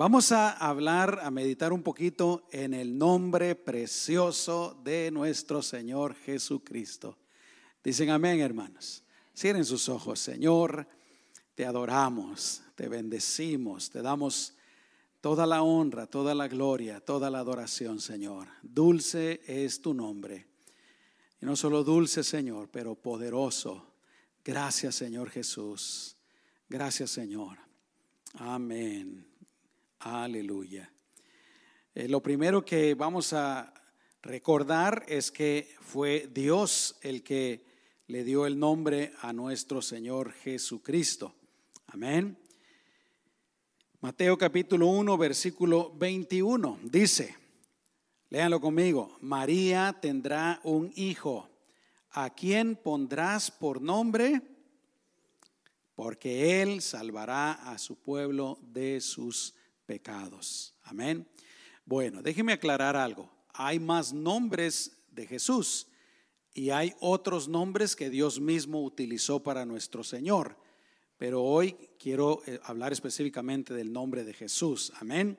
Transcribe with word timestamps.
Vamos 0.00 0.32
a 0.32 0.52
hablar, 0.52 1.20
a 1.22 1.30
meditar 1.30 1.74
un 1.74 1.82
poquito 1.82 2.48
en 2.52 2.72
el 2.72 2.96
nombre 2.96 3.54
precioso 3.54 4.80
de 4.82 5.10
nuestro 5.10 5.60
Señor 5.60 6.14
Jesucristo. 6.14 7.18
Dicen 7.84 8.08
amén, 8.08 8.40
hermanos. 8.40 9.04
Cierren 9.36 9.66
sus 9.66 9.90
ojos, 9.90 10.18
Señor. 10.18 10.88
Te 11.54 11.66
adoramos, 11.66 12.62
te 12.76 12.88
bendecimos, 12.88 13.90
te 13.90 14.00
damos 14.00 14.54
toda 15.20 15.46
la 15.46 15.60
honra, 15.60 16.06
toda 16.06 16.34
la 16.34 16.48
gloria, 16.48 17.00
toda 17.00 17.28
la 17.28 17.40
adoración, 17.40 18.00
Señor. 18.00 18.48
Dulce 18.62 19.42
es 19.46 19.82
tu 19.82 19.92
nombre. 19.92 20.46
Y 21.42 21.44
no 21.44 21.56
solo 21.56 21.84
dulce, 21.84 22.24
Señor, 22.24 22.70
pero 22.70 22.94
poderoso. 22.94 23.96
Gracias, 24.42 24.94
Señor 24.94 25.28
Jesús. 25.28 26.16
Gracias, 26.70 27.10
Señor. 27.10 27.58
Amén. 28.38 29.29
Aleluya. 30.00 30.90
Eh, 31.94 32.08
lo 32.08 32.22
primero 32.22 32.64
que 32.64 32.94
vamos 32.94 33.34
a 33.34 33.74
recordar 34.22 35.04
es 35.06 35.30
que 35.30 35.76
fue 35.82 36.26
Dios 36.32 36.96
el 37.02 37.22
que 37.22 37.66
le 38.06 38.24
dio 38.24 38.46
el 38.46 38.58
nombre 38.58 39.12
a 39.20 39.34
nuestro 39.34 39.82
Señor 39.82 40.32
Jesucristo. 40.32 41.34
Amén. 41.88 42.38
Mateo 44.00 44.38
capítulo 44.38 44.86
1, 44.86 45.18
versículo 45.18 45.92
21 45.94 46.78
dice, 46.84 47.36
léanlo 48.30 48.58
conmigo, 48.58 49.18
María 49.20 49.98
tendrá 50.00 50.62
un 50.64 50.90
hijo, 50.96 51.46
¿a 52.12 52.30
quien 52.30 52.74
pondrás 52.74 53.50
por 53.50 53.82
nombre? 53.82 54.40
Porque 55.94 56.62
él 56.62 56.80
salvará 56.80 57.52
a 57.52 57.76
su 57.76 57.96
pueblo 57.96 58.58
de 58.62 59.02
sus 59.02 59.59
pecados. 59.90 60.72
Amén. 60.84 61.26
Bueno, 61.84 62.22
déjeme 62.22 62.52
aclarar 62.52 62.94
algo. 62.94 63.28
Hay 63.52 63.80
más 63.80 64.12
nombres 64.12 64.96
de 65.10 65.26
Jesús 65.26 65.88
y 66.54 66.70
hay 66.70 66.94
otros 67.00 67.48
nombres 67.48 67.96
que 67.96 68.08
Dios 68.08 68.38
mismo 68.38 68.84
utilizó 68.84 69.42
para 69.42 69.66
nuestro 69.66 70.04
Señor. 70.04 70.56
Pero 71.18 71.42
hoy 71.42 71.72
quiero 71.98 72.40
eh, 72.46 72.60
hablar 72.62 72.92
específicamente 72.92 73.74
del 73.74 73.92
nombre 73.92 74.22
de 74.22 74.32
Jesús. 74.32 74.92
Amén. 75.00 75.36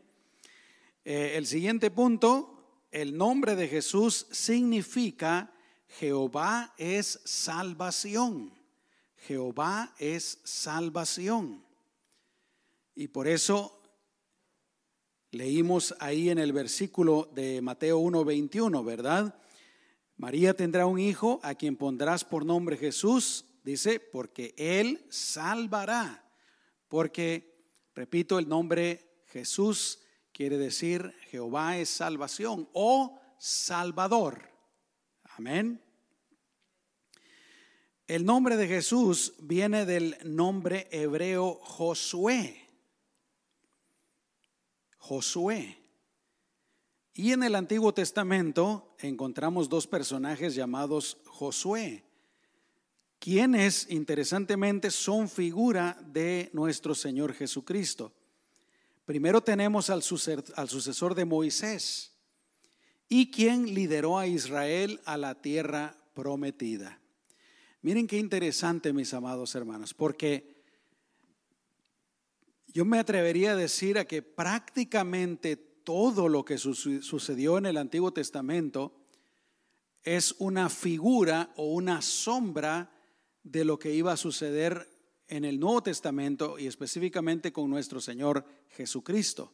Eh, 1.06 1.36
el 1.38 1.48
siguiente 1.48 1.90
punto, 1.90 2.84
el 2.92 3.16
nombre 3.16 3.56
de 3.56 3.70
Jesús 3.70 4.28
significa 4.32 5.54
Jehová 5.88 6.74
es 6.78 7.22
salvación. 7.24 8.52
Jehová 9.16 9.96
es 9.98 10.42
salvación. 10.44 11.64
Y 12.96 13.08
por 13.08 13.30
eso 13.30 13.81
Leímos 15.34 15.96
ahí 16.00 16.30
en 16.30 16.40
el 16.40 16.52
versículo 16.52 17.30
de 17.34 17.62
Mateo 17.62 18.00
1:21, 18.00 18.84
¿verdad? 18.84 19.34
María 20.18 20.54
tendrá 20.54 20.86
un 20.86 21.00
hijo 21.00 21.40
a 21.42 21.56
quien 21.56 21.78
pondrás 21.78 22.26
por 22.26 22.46
nombre 22.46 22.76
Jesús, 22.76 23.46
dice, 23.64 24.02
porque 24.02 24.54
él 24.58 25.06
salvará. 25.09 26.30
Porque, 26.90 27.64
repito, 27.96 28.38
el 28.40 28.50
nombre 28.50 29.24
Jesús 29.28 30.00
quiere 30.34 30.58
decir 30.58 31.16
Jehová 31.30 31.78
es 31.78 31.90
salvación 31.90 32.68
o 32.74 33.18
Salvador. 33.40 34.50
Amén. 35.38 35.82
El 38.06 38.26
nombre 38.26 38.58
de 38.58 38.68
Jesús 38.68 39.34
viene 39.40 39.86
del 39.86 40.18
nombre 40.26 40.90
hebreo 40.92 41.54
Josué. 41.64 42.61
Josué. 45.02 45.80
Y 47.14 47.32
en 47.32 47.42
el 47.42 47.56
Antiguo 47.56 47.92
Testamento 47.92 48.96
encontramos 49.00 49.68
dos 49.68 49.88
personajes 49.88 50.54
llamados 50.54 51.18
Josué, 51.26 52.06
quienes 53.20 53.90
interesantemente 53.90 54.92
son 54.92 55.28
figura 55.28 55.98
de 56.06 56.52
nuestro 56.53 56.94
Señor 56.94 57.34
Jesucristo. 57.34 58.14
Primero 59.03 59.42
tenemos 59.42 59.90
al, 59.90 60.03
sucesor 60.03 61.16
de 61.16 61.25
Moisés 61.25 62.14
y 63.09 63.31
quien 63.31 63.74
lideró 63.74 64.20
a 64.20 64.28
Israel 64.28 65.02
a 65.06 65.18
la 65.18 65.42
tierra 65.42 65.98
prometida. 66.14 67.02
Miren 67.81 68.06
qué 68.06 68.20
interesante, 68.20 68.94
mis 68.94 69.16
amados 69.16 69.56
hermanos, 69.56 69.96
porque 69.96 70.61
yo 72.74 72.86
me 72.86 73.00
atrevería 73.00 73.52
a 73.52 73.56
decir 73.56 73.98
a 73.98 74.06
que 74.06 74.22
prácticamente 74.22 75.56
todo 75.58 76.30
lo 76.30 76.46
que 76.46 76.58
sucedió 76.58 77.58
en 77.58 77.66
el 77.66 77.78
Antiguo 77.78 78.14
Testamento 78.14 78.94
es 80.04 80.36
una 80.40 80.70
figura 80.70 81.52
o 81.56 81.74
una 81.74 82.02
sombra 82.02 82.92
de 83.44 83.66
lo 83.66 83.78
que 83.78 83.94
iba 83.94 84.14
a 84.14 84.18
suceder 84.18 84.88
en 85.28 85.46
el 85.46 85.60
Nuevo 85.60 85.84
Testamento 85.84 86.60
y 86.60 86.68
específicamente 86.68 87.52
con 87.52 87.70
nuestro 87.70 88.02
Señor 88.02 88.46
Jesucristo. 88.70 89.54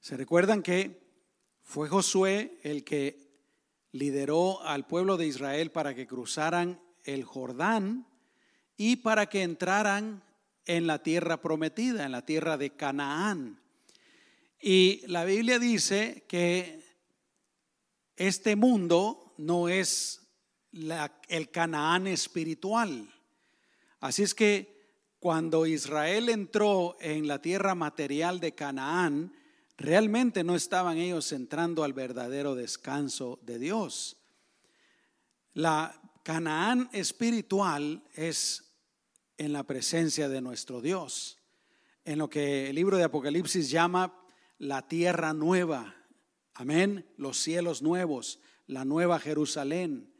¿Se 0.00 0.16
recuerdan 0.16 0.62
que 0.62 1.00
fue 1.62 1.88
Josué 1.88 2.58
el 2.62 2.84
que 2.84 3.30
lideró 3.92 4.62
al 4.62 4.86
pueblo 4.86 5.16
de 5.16 5.26
Israel 5.26 5.70
para 5.70 5.94
que 5.94 6.06
cruzaran 6.06 6.80
el 7.04 7.24
Jordán 7.24 8.06
y 8.76 8.96
para 8.96 9.26
que 9.26 9.42
entraran 9.42 10.22
en 10.66 10.86
la 10.86 11.02
tierra 11.02 11.40
prometida, 11.40 12.04
en 12.04 12.12
la 12.12 12.24
tierra 12.24 12.56
de 12.56 12.70
Canaán. 12.70 13.60
Y 14.60 15.06
la 15.06 15.24
Biblia 15.24 15.58
dice 15.58 16.24
que 16.28 16.84
este 18.16 18.56
mundo 18.56 19.34
no 19.38 19.68
es 19.68 20.20
el 21.28 21.50
Canaán 21.50 22.06
espiritual. 22.06 23.12
Así 24.00 24.22
es 24.22 24.34
que 24.34 24.80
cuando 25.18 25.66
Israel 25.66 26.28
entró 26.28 26.96
en 27.00 27.26
la 27.26 27.40
tierra 27.40 27.74
material 27.74 28.40
de 28.40 28.54
Canaán, 28.54 29.34
realmente 29.76 30.44
no 30.44 30.54
estaban 30.54 30.98
ellos 30.98 31.32
entrando 31.32 31.84
al 31.84 31.92
verdadero 31.92 32.54
descanso 32.54 33.38
de 33.42 33.58
Dios. 33.58 34.16
La 35.54 36.00
Canaán 36.22 36.88
espiritual 36.92 38.02
es 38.14 38.69
en 39.40 39.54
la 39.54 39.62
presencia 39.62 40.28
de 40.28 40.42
nuestro 40.42 40.82
Dios, 40.82 41.38
en 42.04 42.18
lo 42.18 42.28
que 42.28 42.68
el 42.68 42.76
libro 42.76 42.98
de 42.98 43.04
Apocalipsis 43.04 43.70
llama 43.70 44.22
la 44.58 44.86
tierra 44.86 45.32
nueva, 45.32 45.96
amén, 46.52 47.06
los 47.16 47.38
cielos 47.38 47.80
nuevos, 47.80 48.38
la 48.66 48.84
nueva 48.84 49.18
Jerusalén. 49.18 50.12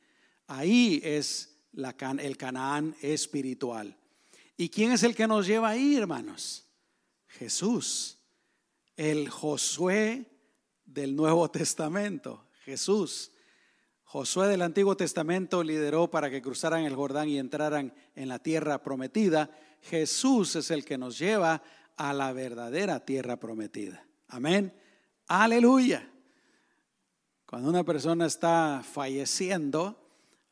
Ahí 0.47 1.03
es 1.05 1.59
la, 1.73 1.95
el 2.19 2.39
Canaán 2.39 2.97
espiritual. 3.03 3.95
¿Y 4.57 4.71
quién 4.71 4.93
es 4.93 5.03
el 5.03 5.15
que 5.15 5.27
nos 5.27 5.47
lleva 5.47 5.69
ahí, 5.69 5.97
hermanos? 5.97 6.65
Jesús, 7.29 8.17
el 8.97 9.29
Josué 9.29 10.25
del 10.87 11.15
Nuevo 11.15 11.51
Testamento, 11.51 12.49
Jesús. 12.65 13.33
Josué 14.11 14.49
del 14.49 14.63
Antiguo 14.63 14.97
Testamento 14.97 15.63
lideró 15.63 16.11
para 16.11 16.31
que 16.31 16.43
cruzaran 16.43 16.83
el 16.83 16.97
Jordán 16.97 17.29
y 17.29 17.39
entraran 17.39 17.95
en 18.17 18.29
la 18.29 18.41
tierra 18.41 18.83
prometida. 18.83 19.57
Jesús 19.83 20.57
es 20.57 20.73
el 20.73 20.85
que 20.85 20.99
nos 20.99 21.17
lleva 21.17 21.63
a 21.97 22.13
la 22.13 22.33
verdadera 22.33 22.99
tierra 23.05 23.37
prometida. 23.37 24.05
Amén. 24.27 24.75
Aleluya. 25.29 26.11
Cuando 27.47 27.69
una 27.69 27.85
persona 27.85 28.27
está 28.27 28.83
falleciendo, 28.83 29.97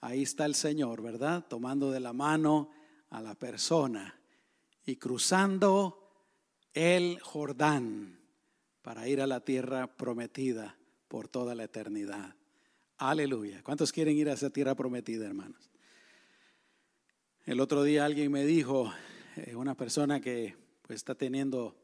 ahí 0.02 0.22
está 0.22 0.44
el 0.44 0.54
Señor, 0.54 1.02
¿verdad? 1.02 1.44
Tomando 1.48 1.90
de 1.90 1.98
la 1.98 2.12
mano 2.12 2.70
a 3.10 3.20
la 3.20 3.34
persona 3.34 4.20
y 4.86 4.94
cruzando 4.94 6.12
el 6.74 7.18
Jordán 7.18 8.20
para 8.82 9.08
ir 9.08 9.20
a 9.20 9.26
la 9.26 9.40
tierra 9.40 9.88
prometida 9.88 10.78
por 11.08 11.26
toda 11.26 11.56
la 11.56 11.64
eternidad. 11.64 12.37
Aleluya. 12.98 13.62
¿Cuántos 13.62 13.92
quieren 13.92 14.16
ir 14.16 14.28
a 14.28 14.32
esa 14.32 14.50
tierra 14.50 14.74
prometida, 14.74 15.24
hermanos? 15.24 15.70
El 17.46 17.60
otro 17.60 17.84
día 17.84 18.04
alguien 18.04 18.32
me 18.32 18.44
dijo, 18.44 18.92
eh, 19.36 19.54
una 19.54 19.76
persona 19.76 20.20
que 20.20 20.56
pues, 20.82 20.96
está 20.96 21.14
teniendo 21.14 21.76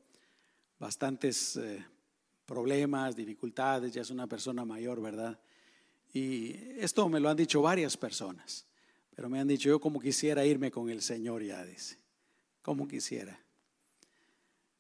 bastantes 0.81 1.56
eh, 1.56 1.87
problemas, 2.44 3.14
dificultades, 3.14 3.93
ya 3.93 4.02
es 4.02 4.11
una 4.11 4.26
persona 4.26 4.64
mayor, 4.64 5.00
¿verdad? 5.00 5.38
Y 6.12 6.56
esto 6.81 7.08
me 7.08 7.20
lo 7.20 7.28
han 7.28 7.37
dicho 7.37 7.62
varias 7.62 7.96
personas, 7.96 8.66
pero 9.14 9.31
me 9.31 9.38
han 9.38 9.46
dicho 9.46 9.69
yo 9.69 9.81
como 9.81 10.00
quisiera 10.00 10.44
irme 10.44 10.72
con 10.72 10.90
el 10.90 11.00
Señor 11.00 11.44
ya, 11.44 11.64
dice, 11.64 11.96
como 12.61 12.88
quisiera. 12.88 13.40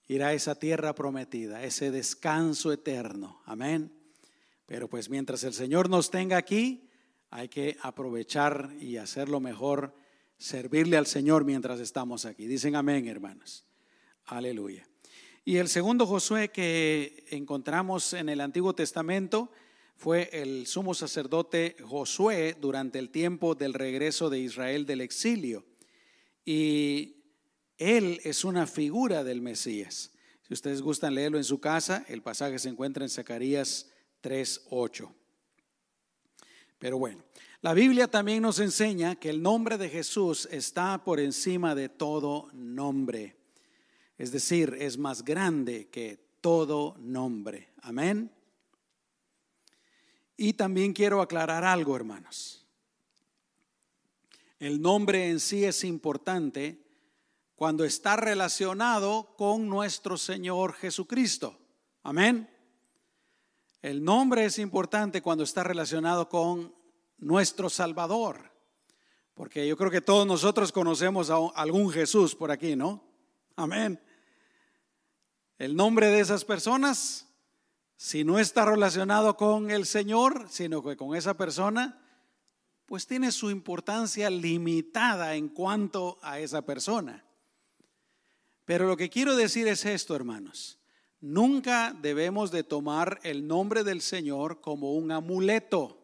Ir 0.08 0.24
a 0.24 0.32
esa 0.32 0.56
tierra 0.56 0.96
prometida, 0.96 1.62
ese 1.62 1.92
descanso 1.92 2.72
eterno, 2.72 3.40
amén. 3.44 4.03
Pero 4.66 4.88
pues 4.88 5.10
mientras 5.10 5.44
el 5.44 5.52
Señor 5.52 5.90
nos 5.90 6.10
tenga 6.10 6.36
aquí, 6.36 6.88
hay 7.30 7.48
que 7.48 7.76
aprovechar 7.82 8.70
y 8.80 8.96
hacerlo 8.96 9.40
mejor, 9.40 9.94
servirle 10.38 10.96
al 10.96 11.06
Señor 11.06 11.44
mientras 11.44 11.80
estamos 11.80 12.24
aquí. 12.24 12.46
Dicen 12.46 12.76
amén, 12.76 13.06
hermanos. 13.08 13.64
Aleluya. 14.26 14.88
Y 15.44 15.58
el 15.58 15.68
segundo 15.68 16.06
Josué 16.06 16.50
que 16.50 17.26
encontramos 17.30 18.14
en 18.14 18.30
el 18.30 18.40
Antiguo 18.40 18.74
Testamento 18.74 19.50
fue 19.96 20.30
el 20.32 20.66
sumo 20.66 20.94
sacerdote 20.94 21.76
Josué 21.82 22.56
durante 22.58 22.98
el 22.98 23.10
tiempo 23.10 23.54
del 23.54 23.74
regreso 23.74 24.30
de 24.30 24.38
Israel 24.38 24.86
del 24.86 25.02
exilio. 25.02 25.66
Y 26.44 27.24
él 27.76 28.20
es 28.24 28.44
una 28.44 28.66
figura 28.66 29.24
del 29.24 29.42
Mesías. 29.42 30.12
Si 30.42 30.54
ustedes 30.54 30.82
gustan 30.82 31.14
leerlo 31.14 31.38
en 31.38 31.44
su 31.44 31.60
casa, 31.60 32.04
el 32.08 32.22
pasaje 32.22 32.58
se 32.58 32.68
encuentra 32.68 33.04
en 33.04 33.10
Zacarías 33.10 33.90
3:8. 34.24 35.12
Pero 36.78 36.98
bueno, 36.98 37.22
la 37.60 37.74
Biblia 37.74 38.08
también 38.08 38.42
nos 38.42 38.58
enseña 38.58 39.16
que 39.16 39.28
el 39.28 39.42
nombre 39.42 39.76
de 39.76 39.90
Jesús 39.90 40.48
está 40.50 41.04
por 41.04 41.20
encima 41.20 41.74
de 41.74 41.90
todo 41.90 42.48
nombre. 42.54 43.36
Es 44.16 44.32
decir, 44.32 44.76
es 44.80 44.96
más 44.96 45.24
grande 45.24 45.88
que 45.88 46.18
todo 46.40 46.96
nombre. 47.00 47.68
Amén. 47.82 48.30
Y 50.38 50.54
también 50.54 50.94
quiero 50.94 51.20
aclarar 51.20 51.62
algo, 51.62 51.94
hermanos. 51.94 52.66
El 54.58 54.80
nombre 54.80 55.28
en 55.28 55.38
sí 55.38 55.64
es 55.64 55.84
importante 55.84 56.82
cuando 57.56 57.84
está 57.84 58.16
relacionado 58.16 59.34
con 59.36 59.68
nuestro 59.68 60.16
Señor 60.16 60.72
Jesucristo. 60.72 61.58
Amén. 62.02 62.53
El 63.84 64.02
nombre 64.02 64.46
es 64.46 64.58
importante 64.58 65.20
cuando 65.20 65.44
está 65.44 65.62
relacionado 65.62 66.30
con 66.30 66.74
nuestro 67.18 67.68
Salvador. 67.68 68.50
Porque 69.34 69.68
yo 69.68 69.76
creo 69.76 69.90
que 69.90 70.00
todos 70.00 70.26
nosotros 70.26 70.72
conocemos 70.72 71.28
a 71.28 71.36
algún 71.54 71.90
Jesús 71.90 72.34
por 72.34 72.50
aquí, 72.50 72.76
¿no? 72.76 73.04
Amén. 73.56 74.00
El 75.58 75.76
nombre 75.76 76.06
de 76.06 76.20
esas 76.20 76.46
personas, 76.46 77.28
si 77.98 78.24
no 78.24 78.38
está 78.38 78.64
relacionado 78.64 79.36
con 79.36 79.70
el 79.70 79.84
Señor, 79.84 80.46
sino 80.48 80.82
que 80.82 80.96
con 80.96 81.14
esa 81.14 81.34
persona, 81.34 82.00
pues 82.86 83.06
tiene 83.06 83.30
su 83.32 83.50
importancia 83.50 84.30
limitada 84.30 85.34
en 85.34 85.50
cuanto 85.50 86.18
a 86.22 86.38
esa 86.38 86.62
persona. 86.62 87.22
Pero 88.64 88.86
lo 88.86 88.96
que 88.96 89.10
quiero 89.10 89.36
decir 89.36 89.68
es 89.68 89.84
esto, 89.84 90.16
hermanos. 90.16 90.78
Nunca 91.24 91.96
debemos 92.02 92.50
de 92.50 92.64
tomar 92.64 93.18
el 93.22 93.46
nombre 93.46 93.82
del 93.82 94.02
Señor 94.02 94.60
como 94.60 94.92
un 94.92 95.10
amuleto, 95.10 95.98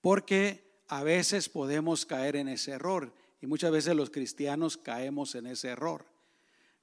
porque 0.00 0.82
a 0.88 1.04
veces 1.04 1.48
podemos 1.48 2.04
caer 2.04 2.34
en 2.34 2.48
ese 2.48 2.72
error 2.72 3.14
y 3.40 3.46
muchas 3.46 3.70
veces 3.70 3.94
los 3.94 4.10
cristianos 4.10 4.76
caemos 4.76 5.36
en 5.36 5.46
ese 5.46 5.68
error. 5.68 6.04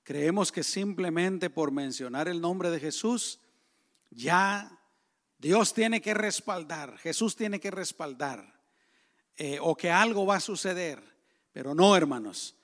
Creemos 0.04 0.50
que 0.50 0.64
simplemente 0.64 1.50
por 1.50 1.74
mencionar 1.74 2.30
el 2.30 2.40
nombre 2.40 2.70
de 2.70 2.80
Jesús, 2.80 3.42
ya 4.12 4.80
Dios 5.38 5.74
tiene 5.74 6.00
que 6.00 6.14
respaldar, 6.14 6.98
Jesús 7.00 7.36
tiene 7.36 7.60
que 7.60 7.70
respaldar, 7.70 8.62
eh, 9.36 9.60
o 9.62 9.76
que 9.76 9.92
algo 9.92 10.26
va 10.26 10.38
a 10.38 10.40
suceder. 10.40 11.04
Pero 11.52 11.76
no, 11.76 11.98
hermanos, 11.98 12.56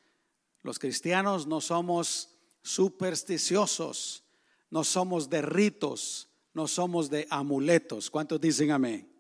los 0.62 0.80
cristianos 0.80 1.46
no 1.46 1.60
somos 1.60 2.30
supersticiosos, 2.62 4.24
no 4.70 4.84
somos 4.84 5.30
de 5.30 5.42
ritos, 5.42 6.30
no 6.54 6.68
somos 6.68 7.10
de 7.10 7.28
amuletos. 7.30 8.10
¿Cuántos 8.10 8.42
dicen 8.42 8.72
amén? 8.72 9.12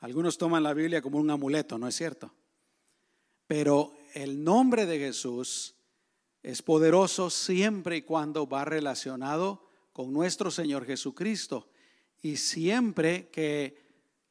Algunos 0.00 0.38
toman 0.38 0.62
la 0.62 0.74
Biblia 0.74 1.02
como 1.02 1.18
un 1.18 1.30
amuleto, 1.30 1.78
¿no 1.78 1.86
es 1.86 1.94
cierto? 1.94 2.32
Pero 3.46 3.94
el 4.14 4.42
nombre 4.42 4.86
de 4.86 4.98
Jesús 4.98 5.74
es 6.42 6.62
poderoso 6.62 7.28
siempre 7.30 7.98
y 7.98 8.02
cuando 8.02 8.46
va 8.46 8.64
relacionado 8.64 9.68
con 9.92 10.12
nuestro 10.12 10.50
Señor 10.50 10.86
Jesucristo 10.86 11.68
y 12.22 12.36
siempre 12.36 13.28
que 13.28 13.76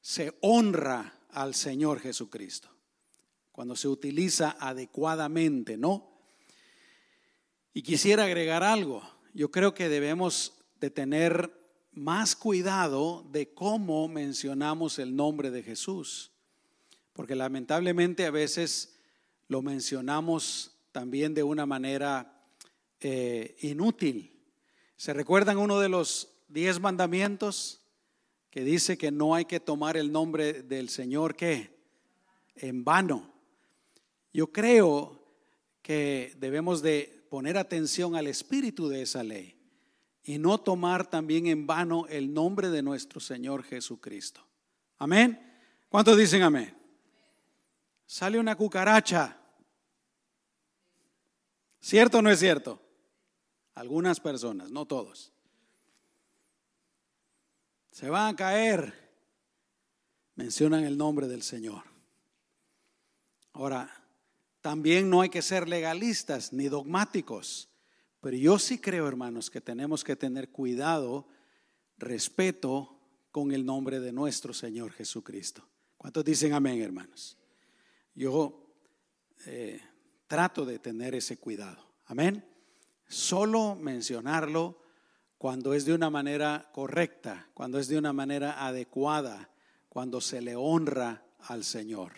se 0.02 0.38
honra 0.42 1.14
al 1.32 1.54
Señor 1.54 2.00
Jesucristo. 2.00 2.70
Cuando 3.52 3.76
se 3.76 3.88
utiliza 3.88 4.56
adecuadamente, 4.60 5.78
¿no? 5.78 6.10
Y 7.74 7.84
quisiera 7.84 8.24
agregar 8.24 8.64
algo. 8.64 9.04
Yo 9.34 9.52
creo 9.52 9.74
que 9.74 9.90
debemos 9.90 10.54
de 10.80 10.90
tener 10.90 11.54
más 11.92 12.36
cuidado 12.36 13.26
de 13.32 13.54
cómo 13.54 14.08
mencionamos 14.08 15.00
el 15.00 15.16
nombre 15.16 15.52
de 15.52 15.64
Jesús. 15.64 16.32
Porque 17.14 17.36
lamentablemente 17.36 18.26
a 18.26 18.32
veces 18.32 18.98
lo 19.48 19.62
mencionamos 19.62 20.78
también 20.92 21.34
de 21.34 21.44
una 21.44 21.66
manera 21.66 22.42
eh, 23.02 23.56
inútil. 23.62 24.40
¿Se 24.96 25.14
recuerdan 25.14 25.58
uno 25.58 25.80
de 25.80 25.90
los 25.90 26.30
diez 26.48 26.80
mandamientos 26.80 27.82
que 28.50 28.64
dice 28.64 28.98
que 28.98 29.12
no 29.12 29.36
hay 29.36 29.46
que 29.46 29.60
tomar 29.60 29.98
el 29.98 30.12
nombre 30.12 30.64
del 30.64 30.90
Señor 30.90 31.36
¿qué? 31.36 31.78
en 32.56 32.84
vano? 32.84 33.32
Yo 34.34 34.52
creo 34.52 35.24
que 35.82 36.36
debemos 36.38 36.82
de 36.82 37.19
poner 37.30 37.58
atención 37.58 38.16
al 38.16 38.28
espíritu 38.28 38.90
de 38.90 39.04
esa 39.04 39.24
ley 39.24 39.56
y 40.24 40.38
no 40.38 40.60
tomar 40.60 41.10
también 41.10 41.48
en 41.48 41.66
vano 41.66 42.06
el 42.08 42.34
nombre 42.34 42.70
de 42.70 42.84
nuestro 42.84 43.20
Señor 43.20 43.64
Jesucristo. 43.64 44.46
Amén. 44.98 45.40
¿Cuántos 45.90 46.18
dicen 46.18 46.42
amén? 46.44 46.76
Sale 48.06 48.40
una 48.40 48.56
cucaracha. 48.56 49.38
¿Cierto 51.80 52.20
o 52.20 52.22
no 52.22 52.30
es 52.30 52.40
cierto? 52.40 52.82
Algunas 53.76 54.20
personas, 54.20 54.72
no 54.72 54.86
todos. 54.86 55.32
Se 57.92 58.10
van 58.10 58.34
a 58.34 58.36
caer. 58.36 58.94
Mencionan 60.36 60.84
el 60.84 60.98
nombre 60.98 61.28
del 61.28 61.44
Señor. 61.44 61.84
Ahora, 63.54 63.99
también 64.62 65.10
no 65.10 65.22
hay 65.22 65.30
que 65.30 65.42
ser 65.42 65.70
legalistas 65.70 66.52
ni 66.54 66.68
dogmáticos, 66.68 67.70
pero 68.22 68.36
yo 68.36 68.60
sí 68.60 68.80
creo, 68.80 69.08
hermanos, 69.08 69.50
que 69.50 69.62
tenemos 69.62 70.04
que 70.04 70.16
tener 70.16 70.50
cuidado, 70.50 71.28
respeto 71.98 73.00
con 73.32 73.52
el 73.52 73.66
nombre 73.66 74.00
de 74.00 74.12
nuestro 74.12 74.54
Señor 74.54 74.92
Jesucristo. 74.92 75.68
¿Cuántos 75.98 76.26
dicen 76.26 76.54
amén, 76.54 76.82
hermanos? 76.82 77.38
Yo 78.14 78.74
eh, 79.46 79.80
trato 80.28 80.66
de 80.66 80.80
tener 80.80 81.16
ese 81.16 81.38
cuidado. 81.38 81.94
Amén. 82.06 82.46
Solo 83.08 83.76
mencionarlo 83.76 84.82
cuando 85.38 85.74
es 85.74 85.86
de 85.86 85.94
una 85.94 86.10
manera 86.10 86.70
correcta, 86.74 87.50
cuando 87.54 87.80
es 87.80 87.88
de 87.88 87.98
una 87.98 88.12
manera 88.12 88.66
adecuada, 88.66 89.50
cuando 89.88 90.20
se 90.20 90.42
le 90.42 90.56
honra 90.56 91.26
al 91.40 91.64
Señor. 91.64 92.14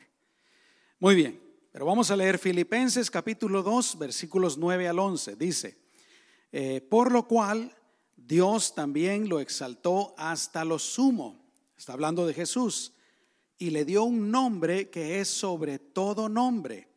Muy 1.00 1.13
bien. 1.13 1.50
Pero 1.71 1.85
vamos 1.85 2.11
a 2.11 2.17
leer 2.17 2.37
Filipenses 2.37 3.09
capítulo 3.09 3.63
2, 3.63 3.97
versículos 3.97 4.57
9 4.57 4.89
al 4.89 4.99
11. 4.99 5.37
Dice, 5.37 5.77
eh, 6.51 6.81
por 6.81 7.13
lo 7.13 7.25
cual 7.25 7.73
Dios 8.17 8.75
también 8.75 9.29
lo 9.29 9.39
exaltó 9.39 10.13
hasta 10.17 10.65
lo 10.65 10.77
sumo. 10.79 11.45
Está 11.77 11.93
hablando 11.93 12.27
de 12.27 12.33
Jesús. 12.33 12.93
Y 13.57 13.69
le 13.69 13.85
dio 13.85 14.03
un 14.03 14.31
nombre 14.31 14.89
que 14.89 15.21
es 15.21 15.29
sobre 15.29 15.79
todo 15.79 16.27
nombre, 16.27 16.89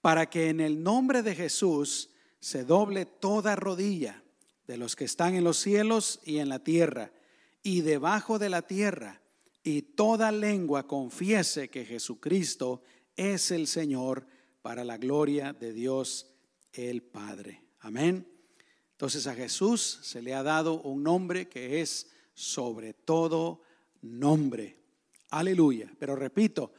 para 0.00 0.30
que 0.30 0.48
en 0.48 0.60
el 0.60 0.80
nombre 0.80 1.22
de 1.22 1.34
Jesús 1.34 2.10
se 2.38 2.64
doble 2.64 3.06
toda 3.06 3.56
rodilla 3.56 4.22
de 4.68 4.76
los 4.76 4.94
que 4.94 5.06
están 5.06 5.34
en 5.34 5.42
los 5.42 5.58
cielos 5.58 6.20
y 6.24 6.38
en 6.38 6.50
la 6.50 6.60
tierra 6.60 7.10
y 7.64 7.80
debajo 7.80 8.38
de 8.38 8.50
la 8.50 8.62
tierra, 8.62 9.22
y 9.64 9.82
toda 9.82 10.30
lengua 10.30 10.86
confiese 10.86 11.68
que 11.68 11.86
Jesucristo 11.86 12.82
es 13.16 13.50
el 13.50 13.66
Señor 13.66 14.26
para 14.62 14.84
la 14.84 14.96
gloria 14.96 15.52
de 15.52 15.72
Dios 15.72 16.34
el 16.72 17.02
Padre. 17.02 17.62
Amén. 17.80 18.26
Entonces 18.92 19.26
a 19.26 19.34
Jesús 19.34 20.00
se 20.02 20.22
le 20.22 20.34
ha 20.34 20.42
dado 20.42 20.80
un 20.82 21.02
nombre 21.02 21.48
que 21.48 21.80
es 21.80 22.10
sobre 22.32 22.94
todo 22.94 23.62
nombre. 24.02 24.78
Aleluya. 25.30 25.92
Pero 25.98 26.16
repito, 26.16 26.72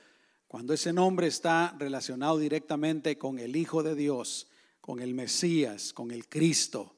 cuando 0.48 0.74
ese 0.74 0.94
nombre 0.94 1.28
está 1.28 1.76
relacionado 1.78 2.38
directamente 2.38 3.18
con 3.18 3.40
el 3.40 3.56
Hijo 3.56 3.84
de 3.84 3.96
Dios, 3.96 4.48
con 4.82 5.00
el 5.02 5.14
Mesías, 5.14 5.94
con 5.94 6.12
el 6.12 6.28
Cristo, 6.28 6.96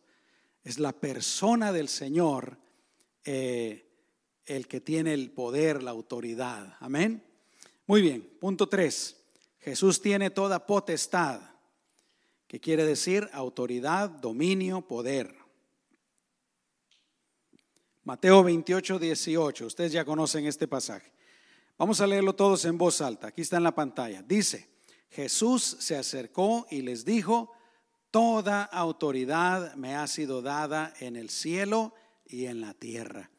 es 0.64 0.80
la 0.80 0.94
persona 0.94 1.72
del 1.72 1.88
Señor 1.88 2.58
eh, 3.24 3.90
el 4.46 4.68
que 4.68 4.82
tiene 4.82 5.14
el 5.14 5.32
poder, 5.32 5.84
la 5.84 5.92
autoridad. 5.92 6.78
Amén. 6.80 7.24
Muy 7.86 8.02
bien, 8.02 8.22
punto 8.40 8.70
3. 8.70 9.17
Jesús 9.68 10.00
tiene 10.02 10.30
toda 10.30 10.66
potestad, 10.66 11.42
que 12.48 12.58
quiere 12.58 12.86
decir 12.86 13.30
autoridad, 13.34 14.10
dominio, 14.10 14.80
poder. 14.80 15.36
Mateo 18.06 18.46
28, 18.46 18.98
18. 18.98 19.66
Ustedes 19.66 19.92
ya 19.92 20.06
conocen 20.06 20.46
este 20.46 20.70
pasaje. 20.70 21.12
Vamos 21.78 22.00
a 22.00 22.08
leerlo 22.08 22.34
todos 22.34 22.64
en 22.64 22.78
voz 22.78 23.02
alta. 23.02 23.28
Aquí 23.28 23.42
está 23.42 23.58
en 23.58 23.64
la 23.64 23.76
pantalla. 23.76 24.22
Dice, 24.22 24.70
Jesús 25.10 25.76
se 25.82 25.98
acercó 25.98 26.66
y 26.72 26.82
les 26.82 27.04
dijo, 27.04 27.52
Toda 28.10 28.64
autoridad 28.64 29.76
me 29.76 29.98
ha 29.98 30.08
sido 30.08 30.42
dada 30.42 30.94
en 31.02 31.18
el 31.18 31.30
cielo 31.30 31.94
y 32.26 32.46
en 32.46 32.62
la 32.62 32.74
tierra. 32.74 33.30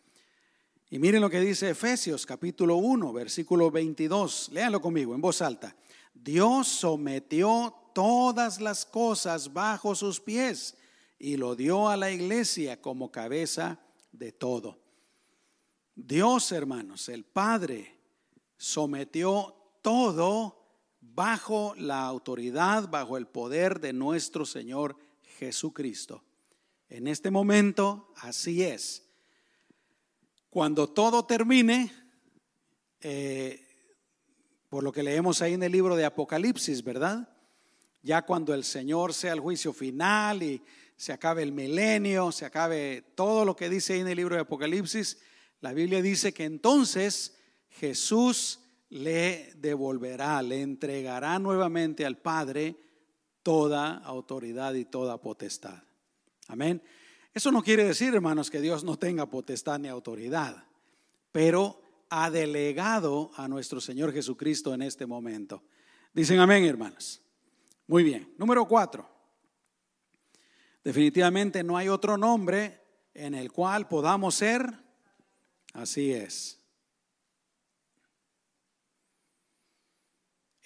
Y 0.90 0.98
miren 0.98 1.22
lo 1.22 1.30
que 1.30 1.40
dice 1.40 1.70
Efesios 1.70 2.26
capítulo 2.26 2.76
1, 2.76 3.14
versículo 3.14 3.70
22. 3.70 4.50
Léanlo 4.52 4.82
conmigo 4.82 5.14
en 5.14 5.22
voz 5.22 5.40
alta. 5.40 5.74
Dios 6.22 6.68
sometió 6.68 7.74
todas 7.94 8.60
las 8.60 8.84
cosas 8.84 9.52
bajo 9.52 9.94
sus 9.94 10.20
pies 10.20 10.76
y 11.18 11.36
lo 11.36 11.56
dio 11.56 11.88
a 11.88 11.96
la 11.96 12.10
iglesia 12.10 12.80
como 12.80 13.10
cabeza 13.10 13.80
de 14.12 14.32
todo. 14.32 14.78
Dios, 15.94 16.52
hermanos, 16.52 17.08
el 17.08 17.24
Padre, 17.24 17.98
sometió 18.56 19.54
todo 19.82 20.58
bajo 21.00 21.74
la 21.76 22.04
autoridad, 22.04 22.88
bajo 22.88 23.16
el 23.16 23.26
poder 23.26 23.80
de 23.80 23.92
nuestro 23.92 24.46
Señor 24.46 24.96
Jesucristo. 25.38 26.22
En 26.88 27.08
este 27.08 27.30
momento, 27.30 28.12
así 28.16 28.62
es. 28.62 29.04
Cuando 30.50 30.88
todo 30.88 31.24
termine, 31.24 31.92
eh, 33.00 33.67
por 34.68 34.82
lo 34.82 34.92
que 34.92 35.02
leemos 35.02 35.42
ahí 35.42 35.54
en 35.54 35.62
el 35.62 35.72
libro 35.72 35.96
de 35.96 36.04
Apocalipsis, 36.04 36.84
¿verdad? 36.84 37.28
Ya 38.02 38.22
cuando 38.22 38.54
el 38.54 38.64
Señor 38.64 39.14
sea 39.14 39.32
el 39.32 39.40
juicio 39.40 39.72
final 39.72 40.42
y 40.42 40.62
se 40.96 41.12
acabe 41.12 41.42
el 41.42 41.52
milenio, 41.52 42.32
se 42.32 42.44
acabe 42.44 43.12
todo 43.14 43.44
lo 43.44 43.56
que 43.56 43.68
dice 43.68 43.94
ahí 43.94 44.00
en 44.00 44.08
el 44.08 44.16
libro 44.16 44.34
de 44.34 44.42
Apocalipsis, 44.42 45.18
la 45.60 45.72
Biblia 45.72 46.02
dice 46.02 46.32
que 46.32 46.44
entonces 46.44 47.36
Jesús 47.70 48.60
le 48.90 49.52
devolverá, 49.56 50.42
le 50.42 50.62
entregará 50.62 51.38
nuevamente 51.38 52.04
al 52.06 52.18
Padre 52.18 52.76
toda 53.42 53.98
autoridad 53.98 54.74
y 54.74 54.84
toda 54.84 55.20
potestad. 55.20 55.82
Amén. 56.48 56.82
Eso 57.34 57.52
no 57.52 57.62
quiere 57.62 57.84
decir, 57.84 58.14
hermanos, 58.14 58.50
que 58.50 58.60
Dios 58.60 58.84
no 58.84 58.98
tenga 58.98 59.26
potestad 59.26 59.78
ni 59.78 59.88
autoridad, 59.88 60.64
pero 61.32 61.80
ha 62.10 62.30
delegado 62.30 63.30
a 63.36 63.48
nuestro 63.48 63.80
Señor 63.80 64.12
Jesucristo 64.12 64.74
en 64.74 64.82
este 64.82 65.06
momento. 65.06 65.62
Dicen 66.12 66.38
amén, 66.40 66.64
hermanos. 66.64 67.22
Muy 67.86 68.02
bien. 68.02 68.32
Número 68.38 68.66
cuatro. 68.66 69.08
Definitivamente 70.84 71.62
no 71.62 71.76
hay 71.76 71.88
otro 71.88 72.16
nombre 72.16 72.80
en 73.14 73.34
el 73.34 73.52
cual 73.52 73.88
podamos 73.88 74.34
ser. 74.34 74.72
Así 75.74 76.12
es. 76.12 76.58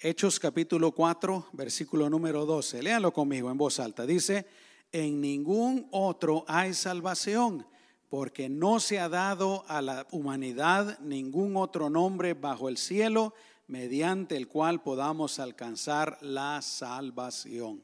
Hechos 0.05 0.37
capítulo 0.37 0.91
4, 0.91 1.47
versículo 1.53 2.09
número 2.09 2.45
12. 2.45 2.83
Léanlo 2.83 3.13
conmigo 3.13 3.49
en 3.49 3.57
voz 3.57 3.79
alta. 3.79 4.05
Dice, 4.05 4.45
en 4.91 5.21
ningún 5.21 5.87
otro 5.91 6.43
hay 6.45 6.73
salvación, 6.73 7.65
porque 8.13 8.47
no 8.47 8.79
se 8.79 8.99
ha 8.99 9.09
dado 9.09 9.65
a 9.67 9.81
la 9.81 10.05
humanidad 10.11 10.99
ningún 10.99 11.57
otro 11.57 11.89
nombre 11.89 12.35
bajo 12.35 12.69
el 12.69 12.77
cielo 12.77 13.33
mediante 13.65 14.37
el 14.37 14.47
cual 14.47 14.83
podamos 14.83 15.39
alcanzar 15.39 16.19
la 16.21 16.61
salvación. 16.61 17.83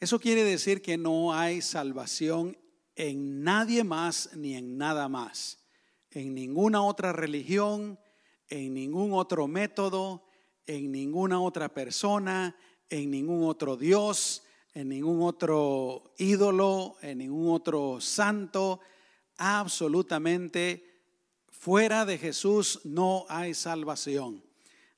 Eso 0.00 0.18
quiere 0.18 0.42
decir 0.42 0.82
que 0.82 0.98
no 0.98 1.32
hay 1.32 1.62
salvación 1.62 2.58
en 2.96 3.44
nadie 3.44 3.84
más 3.84 4.30
ni 4.34 4.56
en 4.56 4.76
nada 4.76 5.08
más, 5.08 5.60
en 6.10 6.34
ninguna 6.34 6.82
otra 6.82 7.12
religión, 7.12 7.96
en 8.48 8.74
ningún 8.74 9.12
otro 9.12 9.46
método, 9.46 10.26
en 10.66 10.90
ninguna 10.90 11.40
otra 11.40 11.68
persona, 11.68 12.56
en 12.88 13.12
ningún 13.12 13.44
otro 13.44 13.76
Dios, 13.76 14.42
en 14.74 14.88
ningún 14.88 15.22
otro 15.22 16.12
ídolo, 16.18 16.96
en 17.02 17.18
ningún 17.18 17.52
otro 17.52 18.00
santo. 18.00 18.80
Absolutamente 19.36 20.84
fuera 21.48 22.04
de 22.04 22.18
Jesús 22.18 22.80
no 22.84 23.26
hay 23.28 23.54
salvación. 23.54 24.42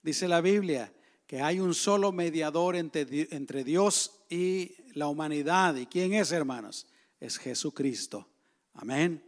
Dice 0.03 0.29
la 0.29 0.41
Biblia 0.41 0.93
que 1.27 1.41
hay 1.41 1.61
un 1.61 1.75
solo 1.75 2.13
mediador 2.13 2.77
entre, 2.77 3.65
Dios 3.65 4.23
y 4.29 4.77
la 4.95 5.09
humanidad. 5.09 5.77
¿Y 5.77 5.87
quién 5.87 6.13
es, 6.13 6.31
hermanos? 6.31 6.87
Es 7.19 7.39
Jesucristo. 7.39 8.29
Amén. 8.75 9.25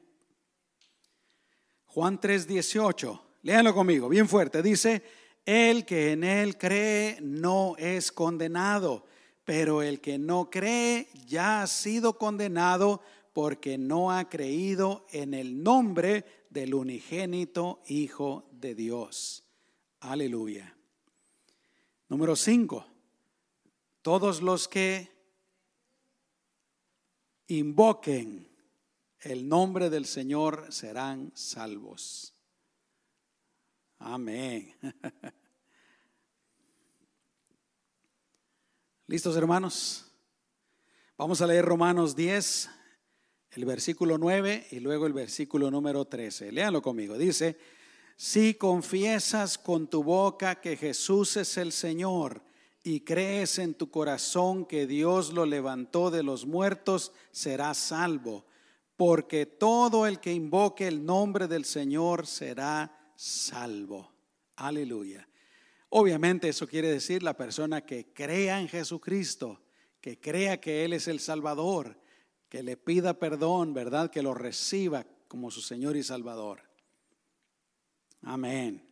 Juan 1.86 2.20
3:18. 2.20 3.20
Léanlo 3.42 3.74
conmigo, 3.74 4.08
bien 4.08 4.28
fuerte. 4.28 4.62
Dice, 4.62 5.02
el 5.44 5.84
que 5.84 6.12
en 6.12 6.24
él 6.24 6.56
cree 6.58 7.18
no 7.20 7.74
es 7.78 8.10
condenado, 8.10 9.06
pero 9.44 9.82
el 9.82 10.00
que 10.00 10.18
no 10.18 10.50
cree 10.50 11.08
ya 11.26 11.62
ha 11.62 11.66
sido 11.66 12.18
condenado 12.18 13.02
porque 13.32 13.76
no 13.78 14.10
ha 14.10 14.28
creído 14.28 15.06
en 15.10 15.34
el 15.34 15.62
nombre 15.62 16.24
del 16.50 16.74
unigénito 16.74 17.82
Hijo 17.86 18.48
de 18.52 18.74
Dios. 18.74 19.44
Aleluya. 20.00 20.76
Número 22.08 22.36
5. 22.36 22.86
Todos 24.02 24.40
los 24.40 24.68
que 24.68 25.10
invoquen 27.48 28.48
el 29.20 29.48
nombre 29.48 29.90
del 29.90 30.06
Señor 30.06 30.66
serán 30.70 31.32
salvos. 31.34 32.34
Amén. 33.98 34.74
¿Listos 39.06 39.36
hermanos? 39.36 40.06
Vamos 41.18 41.42
a 41.42 41.46
leer 41.46 41.66
Romanos 41.66 42.16
10, 42.16 42.70
el 43.50 43.66
versículo 43.66 44.16
9 44.16 44.68
y 44.70 44.80
luego 44.80 45.06
el 45.06 45.12
versículo 45.12 45.70
número 45.70 46.06
13. 46.06 46.50
Léanlo 46.50 46.80
conmigo. 46.80 47.18
Dice, 47.18 47.58
si 48.16 48.54
confiesas 48.54 49.58
con 49.58 49.88
tu 49.88 50.02
boca 50.02 50.58
que 50.58 50.78
Jesús 50.78 51.36
es 51.36 51.58
el 51.58 51.72
Señor 51.72 52.40
y 52.82 53.00
crees 53.00 53.58
en 53.58 53.74
tu 53.74 53.90
corazón 53.90 54.64
que 54.64 54.86
Dios 54.86 55.34
lo 55.34 55.44
levantó 55.44 56.10
de 56.10 56.22
los 56.22 56.46
muertos, 56.46 57.12
serás 57.30 57.76
salvo, 57.76 58.46
porque 58.96 59.44
todo 59.44 60.06
el 60.06 60.18
que 60.18 60.32
invoque 60.32 60.88
el 60.88 61.04
nombre 61.04 61.46
del 61.46 61.66
Señor 61.66 62.26
será 62.26 63.12
salvo. 63.16 64.14
Aleluya. 64.56 65.28
Obviamente 65.96 66.48
eso 66.48 66.66
quiere 66.66 66.90
decir 66.90 67.22
la 67.22 67.36
persona 67.36 67.82
que 67.82 68.12
crea 68.12 68.60
en 68.60 68.66
Jesucristo, 68.66 69.60
que 70.00 70.18
crea 70.18 70.60
que 70.60 70.84
Él 70.84 70.92
es 70.92 71.06
el 71.06 71.20
Salvador, 71.20 71.96
que 72.48 72.64
le 72.64 72.76
pida 72.76 73.20
perdón, 73.20 73.74
¿verdad? 73.74 74.10
Que 74.10 74.20
lo 74.20 74.34
reciba 74.34 75.06
como 75.28 75.52
su 75.52 75.60
Señor 75.60 75.96
y 75.96 76.02
Salvador. 76.02 76.62
Amén. 78.22 78.84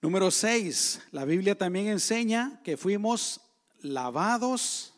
Número 0.00 0.30
6, 0.30 1.02
la 1.10 1.24
Biblia 1.24 1.58
también 1.58 1.88
enseña 1.88 2.60
que 2.62 2.76
fuimos 2.76 3.40
lavados, 3.80 4.94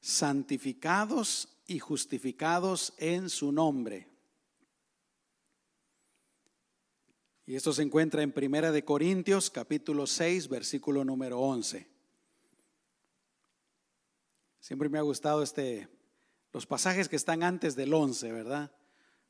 santificados 0.00 1.60
y 1.68 1.78
justificados 1.78 2.92
en 2.98 3.30
su 3.30 3.52
nombre. 3.52 4.15
Y 7.48 7.54
esto 7.54 7.72
se 7.72 7.82
encuentra 7.82 8.22
en 8.22 8.32
Primera 8.32 8.72
de 8.72 8.84
Corintios, 8.84 9.50
capítulo 9.50 10.08
6, 10.08 10.48
versículo 10.48 11.04
número 11.04 11.38
11. 11.38 11.86
Siempre 14.58 14.88
me 14.88 14.98
ha 14.98 15.02
gustado 15.02 15.44
este 15.44 15.88
los 16.52 16.66
pasajes 16.66 17.08
que 17.08 17.14
están 17.14 17.44
antes 17.44 17.76
del 17.76 17.94
11, 17.94 18.32
¿verdad? 18.32 18.72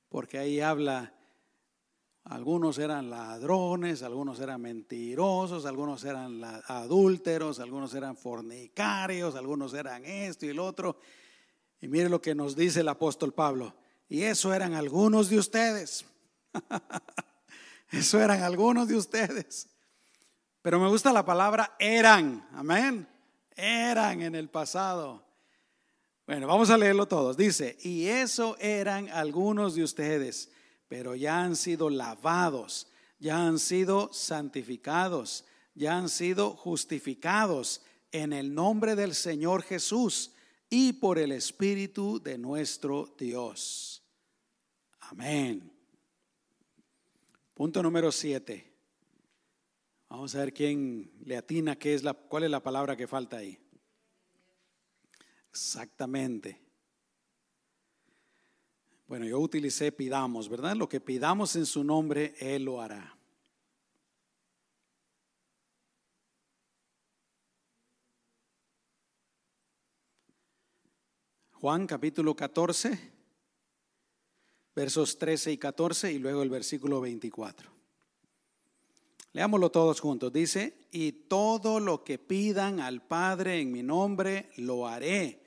Porque 0.09 0.39
ahí 0.39 0.61
habla 0.61 1.13
algunos 2.25 2.79
eran 2.79 3.11
ladrones, 3.11 4.03
algunos 4.03 4.41
eran 4.41 4.63
mentirosos, 4.63 5.67
algunos 5.67 6.03
eran 6.05 6.43
adúlteros, 6.69 7.61
algunos 7.61 7.93
eran 7.93 8.17
fornicarios, 8.17 9.35
algunos 9.35 9.75
eran 9.75 10.07
esto 10.07 10.47
y 10.47 10.49
el 10.49 10.59
otro. 10.59 10.97
Y 11.83 11.89
mire 11.89 12.09
lo 12.09 12.23
que 12.23 12.35
nos 12.35 12.57
dice 12.57 12.81
el 12.81 12.89
apóstol 12.89 13.35
Pablo. 13.35 13.77
Y 14.09 14.23
eso 14.23 14.55
eran 14.55 14.73
algunos 14.73 15.29
de 15.29 15.39
ustedes. 15.39 16.07
Eso 17.91 18.21
eran 18.21 18.43
algunos 18.43 18.89
de 18.89 18.97
ustedes. 18.97 19.69
Pero 20.63 20.81
me 20.81 20.89
gusta 20.89 21.13
la 21.13 21.25
palabra 21.25 21.77
eran. 21.79 22.49
Amén. 22.53 23.09
Eran 23.55 24.23
en 24.23 24.35
el 24.35 24.49
pasado. 24.49 25.25
Bueno, 26.27 26.49
vamos 26.49 26.71
a 26.71 26.77
leerlo 26.77 27.07
todos. 27.07 27.37
Dice, 27.37 27.79
y 27.83 28.07
eso 28.07 28.57
eran 28.59 29.09
algunos 29.11 29.77
de 29.77 29.85
ustedes, 29.85 30.51
pero 30.89 31.15
ya 31.15 31.41
han 31.41 31.55
sido 31.55 31.89
lavados, 31.89 32.89
ya 33.21 33.47
han 33.47 33.61
sido 33.61 34.13
santificados, 34.13 35.45
ya 35.75 35.97
han 35.97 36.09
sido 36.09 36.51
justificados 36.51 37.83
en 38.11 38.33
el 38.33 38.53
nombre 38.53 38.97
del 38.97 39.15
Señor 39.15 39.63
Jesús 39.63 40.33
y 40.69 40.95
por 40.95 41.19
el 41.19 41.31
Espíritu 41.31 42.21
de 42.21 42.39
nuestro 42.39 43.15
Dios. 43.17 44.03
Amén. 44.99 45.76
Punto 47.57 47.83
número 47.83 48.13
siete. 48.13 48.71
Vamos 50.11 50.35
a 50.35 50.41
ver 50.41 50.53
quién 50.53 51.11
le 51.25 51.39
atina 51.39 51.75
qué 51.77 51.95
es 51.95 52.05
la, 52.05 52.13
cuál 52.13 52.45
es 52.45 52.51
la 52.51 52.63
palabra 52.63 52.95
que 52.95 53.07
falta 53.07 53.39
ahí. 53.39 53.59
Exactamente. 55.49 56.61
Bueno, 59.07 59.25
yo 59.25 59.39
utilicé 59.39 59.91
pidamos, 59.91 60.51
¿verdad? 60.51 60.77
Lo 60.77 60.87
que 60.87 61.01
pidamos 61.01 61.57
en 61.57 61.65
su 61.65 61.83
nombre, 61.83 62.35
Él 62.41 62.65
lo 62.65 62.83
hará. 62.83 63.17
Juan 71.53 71.87
capítulo 71.87 72.37
14, 72.37 73.16
versos 74.77 75.19
13 75.19 75.53
y 75.53 75.57
14 75.57 76.13
y 76.13 76.19
luego 76.19 76.43
el 76.43 76.51
versículo 76.51 77.01
24. 77.01 77.71
Leámoslo 79.33 79.71
todos 79.71 80.01
juntos. 80.01 80.31
Dice, 80.33 80.77
y 80.93 81.13
todo 81.13 81.81
lo 81.81 82.05
que 82.05 82.19
pidan 82.19 82.81
al 82.81 83.03
Padre 83.03 83.61
en 83.61 83.73
mi 83.73 83.83
nombre, 83.83 84.51
lo 84.57 84.87
haré, 84.87 85.43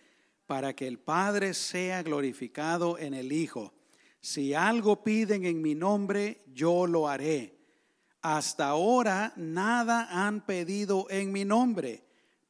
para 0.48 0.76
que 0.76 0.88
el 0.88 0.98
Padre 0.98 1.54
sea 1.54 2.02
glorificado 2.02 2.98
en 2.98 3.14
el 3.14 3.32
Hijo. 3.32 3.74
Si 4.20 4.56
algo 4.56 5.04
piden 5.04 5.46
en 5.46 5.62
mi 5.62 5.76
nombre, 5.76 6.42
yo 6.52 6.88
lo 6.88 7.08
haré. 7.08 7.56
Hasta 8.22 8.68
ahora 8.68 9.34
nada 9.38 10.08
han 10.26 10.46
pedido 10.46 11.08
en 11.10 11.32
mi 11.32 11.46
nombre. 11.46 12.04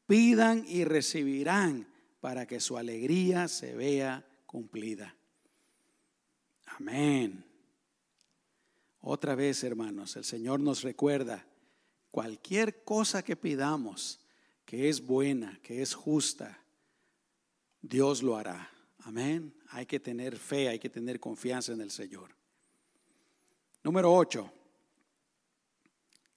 Pidan 0.08 0.66
y 0.68 0.86
recibirán 0.86 1.88
para 2.22 2.48
que 2.48 2.60
su 2.60 2.78
alegría 2.78 3.48
se 3.50 3.76
vea 3.76 4.26
cumplida. 4.46 5.19
Amén. 6.80 7.44
Otra 9.02 9.36
vez, 9.36 9.64
hermanos, 9.64 10.16
el 10.16 10.24
Señor 10.24 10.60
nos 10.60 10.82
recuerda, 10.82 11.46
cualquier 12.12 12.84
cosa 12.84 13.24
que 13.24 13.36
pidamos 13.36 14.20
que 14.66 14.88
es 14.88 15.06
buena, 15.06 15.60
que 15.64 15.82
es 15.82 15.94
justa, 15.94 16.64
Dios 17.82 18.22
lo 18.22 18.38
hará. 18.38 18.70
Amén. 19.00 19.54
Hay 19.70 19.86
que 19.86 20.00
tener 20.00 20.38
fe, 20.38 20.70
hay 20.70 20.80
que 20.80 20.90
tener 20.90 21.20
confianza 21.20 21.72
en 21.74 21.82
el 21.82 21.92
Señor. 21.92 22.36
Número 23.84 24.14
8. 24.14 24.52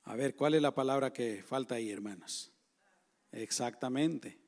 A 0.05 0.17
ver, 0.17 0.35
¿cuál 0.35 0.55
es 0.55 0.63
la 0.63 0.75
palabra 0.75 1.13
que 1.13 1.43
falta 1.43 1.77
ahí, 1.77 1.91
hermanos? 1.91 2.51
Exactamente. 3.31 4.42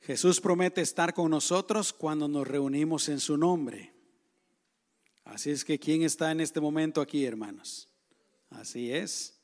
Jesús 0.00 0.40
promete 0.40 0.80
estar 0.80 1.12
con 1.12 1.30
nosotros 1.30 1.92
cuando 1.92 2.26
nos 2.26 2.46
reunimos 2.46 3.08
en 3.08 3.20
su 3.20 3.36
nombre. 3.36 3.92
Así 5.24 5.50
es 5.50 5.64
que, 5.64 5.78
¿quién 5.78 6.02
está 6.02 6.32
en 6.32 6.40
este 6.40 6.60
momento 6.60 7.00
aquí, 7.00 7.24
hermanos? 7.24 7.88
Así 8.48 8.92
es. 8.92 9.38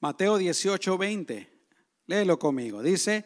Mateo 0.00 0.38
18, 0.38 0.98
20. 0.98 1.48
Léelo 2.06 2.38
conmigo. 2.38 2.82
Dice, 2.82 3.24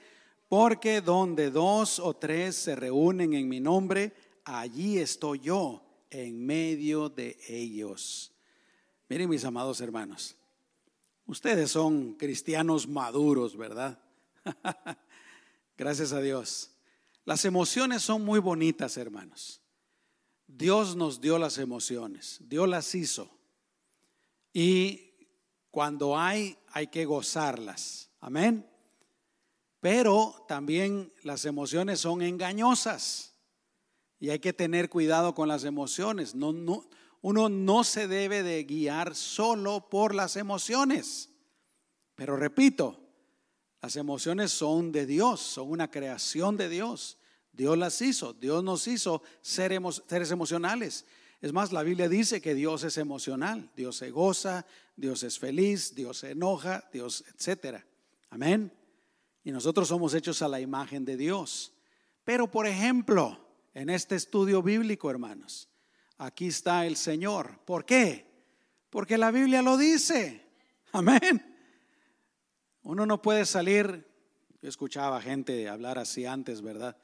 porque 0.48 1.00
donde 1.00 1.50
dos 1.50 1.98
o 1.98 2.14
tres 2.14 2.56
se 2.56 2.76
reúnen 2.76 3.32
en 3.34 3.48
mi 3.48 3.60
nombre, 3.60 4.12
allí 4.44 4.98
estoy 4.98 5.40
yo 5.40 5.82
en 6.10 6.44
medio 6.44 7.08
de 7.08 7.38
ellos. 7.48 8.32
Miren 9.08 9.30
mis 9.30 9.44
amados 9.44 9.80
hermanos, 9.80 10.36
ustedes 11.26 11.70
son 11.70 12.14
cristianos 12.14 12.88
maduros, 12.88 13.56
¿verdad? 13.56 13.98
Gracias 15.76 16.12
a 16.12 16.20
Dios. 16.20 16.70
Las 17.24 17.44
emociones 17.44 18.02
son 18.02 18.24
muy 18.24 18.40
bonitas, 18.40 18.96
hermanos. 18.96 19.60
Dios 20.46 20.96
nos 20.96 21.20
dio 21.20 21.38
las 21.38 21.58
emociones, 21.58 22.38
Dios 22.40 22.68
las 22.68 22.94
hizo. 22.94 23.30
Y 24.52 25.14
cuando 25.70 26.18
hay, 26.18 26.56
hay 26.68 26.86
que 26.86 27.04
gozarlas. 27.04 28.10
Amén. 28.20 28.66
Pero 29.80 30.44
también 30.48 31.12
las 31.22 31.44
emociones 31.44 32.00
son 32.00 32.22
engañosas 32.22 33.34
y 34.18 34.30
hay 34.30 34.38
que 34.38 34.52
tener 34.52 34.88
cuidado 34.88 35.34
con 35.34 35.48
las 35.48 35.64
emociones. 35.64 36.34
No, 36.34 36.52
no, 36.52 36.88
uno 37.20 37.48
no 37.48 37.84
se 37.84 38.08
debe 38.08 38.42
de 38.42 38.64
guiar 38.64 39.14
solo 39.14 39.90
por 39.90 40.14
las 40.14 40.36
emociones. 40.36 41.30
Pero 42.14 42.36
repito, 42.36 43.05
las 43.82 43.96
emociones 43.96 44.50
son 44.50 44.92
de 44.92 45.06
Dios, 45.06 45.40
son 45.40 45.70
una 45.70 45.90
creación 45.90 46.56
de 46.56 46.68
Dios. 46.68 47.18
Dios 47.52 47.78
las 47.78 48.02
hizo, 48.02 48.34
Dios 48.34 48.62
nos 48.62 48.86
hizo 48.86 49.22
seres 49.40 50.30
emocionales. 50.30 51.06
Es 51.40 51.52
más, 51.52 51.72
la 51.72 51.82
Biblia 51.82 52.08
dice 52.08 52.40
que 52.40 52.54
Dios 52.54 52.84
es 52.84 52.98
emocional, 52.98 53.70
Dios 53.76 53.96
se 53.96 54.10
goza, 54.10 54.66
Dios 54.96 55.22
es 55.22 55.38
feliz, 55.38 55.94
Dios 55.94 56.18
se 56.18 56.32
enoja, 56.32 56.88
Dios, 56.92 57.24
etcétera. 57.34 57.86
Amén. 58.30 58.72
Y 59.44 59.52
nosotros 59.52 59.88
somos 59.88 60.12
hechos 60.14 60.42
a 60.42 60.48
la 60.48 60.60
imagen 60.60 61.04
de 61.04 61.16
Dios. 61.16 61.72
Pero, 62.24 62.50
por 62.50 62.66
ejemplo, 62.66 63.38
en 63.72 63.90
este 63.90 64.16
estudio 64.16 64.62
bíblico, 64.62 65.10
hermanos, 65.10 65.68
aquí 66.18 66.48
está 66.48 66.86
el 66.86 66.96
Señor. 66.96 67.60
¿Por 67.64 67.84
qué? 67.84 68.26
Porque 68.90 69.16
la 69.16 69.30
Biblia 69.30 69.62
lo 69.62 69.76
dice. 69.76 70.42
Amén. 70.92 71.55
Uno 72.86 73.04
no 73.04 73.20
puede 73.20 73.44
salir, 73.46 74.06
yo 74.62 74.68
escuchaba 74.68 75.20
gente 75.20 75.68
hablar 75.68 75.98
así 75.98 76.24
antes, 76.24 76.62
¿verdad? 76.62 76.96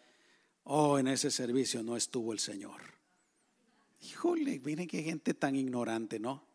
Oh, 0.63 0.97
en 1.01 1.09
ese 1.09 1.29
servicio 1.29 1.83
no 1.83 1.97
estuvo 1.97 2.33
el 2.33 2.39
Señor. 2.39 2.81
Híjole, 4.01 4.61
miren 4.65 4.87
qué 4.87 5.03
gente 5.03 5.35
tan 5.35 5.57
ignorante, 5.57 6.21
¿no? 6.21 6.47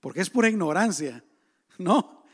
Porque 0.00 0.22
es 0.22 0.30
pura 0.30 0.48
ignorancia, 0.48 1.22
¿no? 1.76 2.24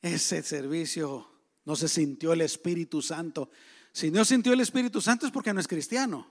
Ese 0.00 0.42
servicio 0.42 1.30
no 1.66 1.76
se 1.76 1.88
sintió 1.88 2.32
el 2.32 2.40
Espíritu 2.40 3.02
Santo. 3.02 3.50
Si 3.92 4.10
no 4.10 4.24
sintió 4.24 4.54
el 4.54 4.60
Espíritu 4.60 5.02
Santo 5.02 5.26
es 5.26 5.32
porque 5.32 5.52
no 5.52 5.60
es 5.60 5.68
cristiano. 5.68 6.30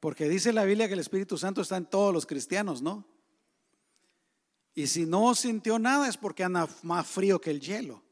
Porque 0.00 0.28
dice 0.28 0.52
la 0.52 0.64
Biblia 0.64 0.88
que 0.88 0.94
el 0.94 1.00
Espíritu 1.00 1.38
Santo 1.38 1.60
está 1.60 1.76
en 1.76 1.86
todos 1.86 2.12
los 2.12 2.26
cristianos, 2.26 2.82
¿no? 2.82 3.06
Y 4.74 4.86
si 4.86 5.04
no 5.06 5.34
sintió 5.34 5.78
nada 5.78 6.08
es 6.08 6.16
porque 6.16 6.44
anda 6.44 6.68
más 6.82 7.06
frío 7.06 7.40
que 7.40 7.50
el 7.50 7.60
hielo. 7.60 8.02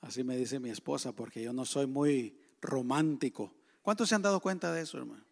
Así 0.00 0.22
me 0.22 0.36
dice 0.36 0.60
mi 0.60 0.70
esposa, 0.70 1.12
porque 1.12 1.42
yo 1.42 1.52
no 1.52 1.64
soy 1.64 1.86
muy 1.86 2.38
romántico. 2.60 3.52
¿Cuántos 3.82 4.08
se 4.08 4.14
han 4.14 4.22
dado 4.22 4.40
cuenta 4.40 4.72
de 4.72 4.82
eso, 4.82 4.98
hermano? 4.98 5.24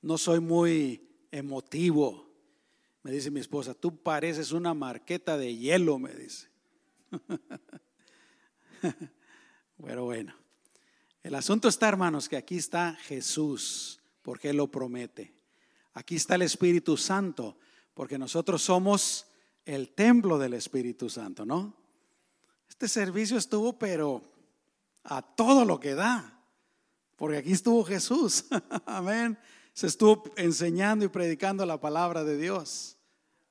No 0.00 0.18
soy 0.18 0.38
muy 0.38 1.08
emotivo. 1.32 2.30
Me 3.02 3.10
dice 3.10 3.30
mi 3.30 3.40
esposa, 3.40 3.74
tú 3.74 4.02
pareces 4.02 4.52
una 4.52 4.74
marqueta 4.74 5.36
de 5.36 5.56
hielo, 5.56 5.98
me 5.98 6.14
dice. 6.14 6.48
bueno, 9.76 10.04
bueno. 10.04 10.34
El 11.22 11.34
asunto 11.34 11.68
está, 11.68 11.88
hermanos, 11.88 12.28
que 12.28 12.36
aquí 12.36 12.56
está 12.56 12.94
Jesús, 12.94 14.00
porque 14.22 14.50
Él 14.50 14.58
lo 14.58 14.70
promete. 14.70 15.34
Aquí 15.94 16.16
está 16.16 16.34
el 16.34 16.42
Espíritu 16.42 16.96
Santo, 16.96 17.56
porque 17.94 18.18
nosotros 18.18 18.62
somos 18.62 19.26
el 19.64 19.94
templo 19.94 20.38
del 20.38 20.54
Espíritu 20.54 21.08
Santo, 21.08 21.46
¿no? 21.46 21.74
Este 22.68 22.88
servicio 22.88 23.38
estuvo, 23.38 23.78
pero 23.78 24.22
a 25.04 25.22
todo 25.22 25.64
lo 25.64 25.78
que 25.78 25.94
da, 25.94 26.40
porque 27.16 27.38
aquí 27.38 27.52
estuvo 27.52 27.84
Jesús, 27.84 28.46
amén. 28.86 29.38
Se 29.72 29.86
estuvo 29.86 30.24
enseñando 30.36 31.04
y 31.04 31.08
predicando 31.08 31.66
la 31.66 31.80
palabra 31.80 32.22
de 32.24 32.36
Dios. 32.36 32.96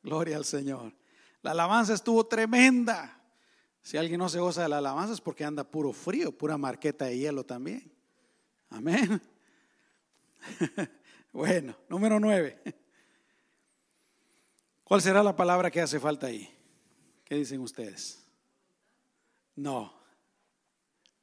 Gloria 0.04 0.38
al 0.38 0.46
Señor. 0.46 0.94
La 1.42 1.52
alabanza 1.52 1.94
estuvo 1.94 2.26
tremenda. 2.26 3.20
Si 3.82 3.98
alguien 3.98 4.20
no 4.20 4.30
se 4.30 4.40
goza 4.40 4.64
de 4.64 4.70
la 4.70 4.78
alabanza 4.78 5.14
es 5.14 5.20
porque 5.20 5.44
anda 5.44 5.70
puro 5.70 5.92
frío, 5.92 6.32
pura 6.32 6.58
marqueta 6.58 7.06
de 7.06 7.18
hielo 7.18 7.46
también. 7.46 7.92
Amén. 8.70 9.22
Bueno, 11.34 11.76
número 11.90 12.20
nueve. 12.20 12.62
¿Cuál 14.84 15.02
será 15.02 15.24
la 15.24 15.36
palabra 15.36 15.72
que 15.72 15.82
hace 15.82 16.00
falta 16.00 16.28
ahí? 16.28 16.48
¿Qué 17.26 17.36
dicen 17.36 17.60
ustedes? 17.60 18.24
No. 19.56 19.92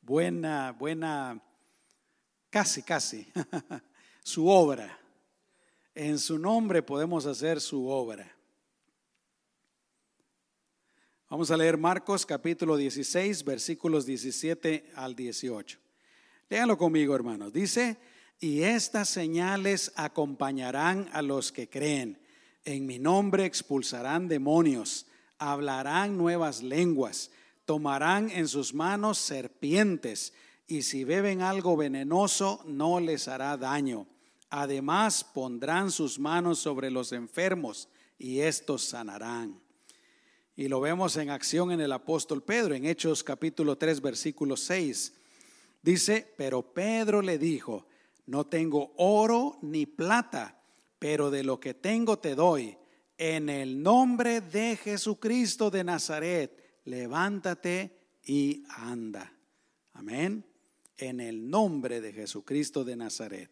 Buena, 0.02 0.72
buena, 0.72 1.40
casi, 2.50 2.82
casi. 2.82 3.32
su 4.24 4.48
obra. 4.48 4.98
En 5.94 6.18
su 6.18 6.40
nombre 6.40 6.82
podemos 6.82 7.24
hacer 7.26 7.60
su 7.60 7.86
obra. 7.86 8.28
Vamos 11.28 11.52
a 11.52 11.56
leer 11.56 11.78
Marcos 11.78 12.26
capítulo 12.26 12.76
16, 12.76 13.44
versículos 13.44 14.06
17 14.06 14.90
al 14.96 15.14
18. 15.14 15.78
Léanlo 16.48 16.76
conmigo, 16.76 17.14
hermanos. 17.14 17.52
Dice, 17.52 17.96
y 18.40 18.62
estas 18.62 19.10
señales 19.10 19.92
acompañarán 19.96 21.10
a 21.12 21.20
los 21.20 21.52
que 21.52 21.68
creen. 21.68 22.18
En 22.64 22.86
mi 22.86 22.98
nombre 22.98 23.44
expulsarán 23.44 24.28
demonios, 24.28 25.06
hablarán 25.38 26.16
nuevas 26.16 26.62
lenguas, 26.62 27.30
tomarán 27.66 28.30
en 28.30 28.48
sus 28.48 28.72
manos 28.72 29.18
serpientes, 29.18 30.32
y 30.66 30.82
si 30.82 31.04
beben 31.04 31.42
algo 31.42 31.76
venenoso 31.76 32.62
no 32.64 32.98
les 32.98 33.28
hará 33.28 33.56
daño. 33.56 34.06
Además 34.48 35.22
pondrán 35.22 35.90
sus 35.90 36.18
manos 36.18 36.58
sobre 36.58 36.90
los 36.90 37.12
enfermos 37.12 37.88
y 38.18 38.40
estos 38.40 38.84
sanarán. 38.84 39.60
Y 40.56 40.68
lo 40.68 40.80
vemos 40.80 41.16
en 41.16 41.30
acción 41.30 41.72
en 41.72 41.80
el 41.80 41.92
apóstol 41.92 42.42
Pedro, 42.42 42.74
en 42.74 42.84
Hechos 42.86 43.22
capítulo 43.22 43.76
3, 43.76 44.00
versículo 44.00 44.56
6. 44.56 45.14
Dice, 45.82 46.32
pero 46.36 46.62
Pedro 46.62 47.22
le 47.22 47.38
dijo, 47.38 47.86
no 48.30 48.46
tengo 48.46 48.92
oro 48.96 49.58
ni 49.60 49.86
plata, 49.86 50.62
pero 51.00 51.32
de 51.32 51.42
lo 51.42 51.58
que 51.58 51.74
tengo 51.74 52.20
te 52.20 52.36
doy. 52.36 52.78
En 53.18 53.48
el 53.48 53.82
nombre 53.82 54.40
de 54.40 54.76
Jesucristo 54.76 55.68
de 55.68 55.82
Nazaret, 55.82 56.80
levántate 56.84 57.98
y 58.24 58.62
anda. 58.68 59.36
Amén. 59.94 60.46
En 60.96 61.18
el 61.18 61.50
nombre 61.50 62.00
de 62.00 62.12
Jesucristo 62.12 62.84
de 62.84 62.94
Nazaret. 62.94 63.50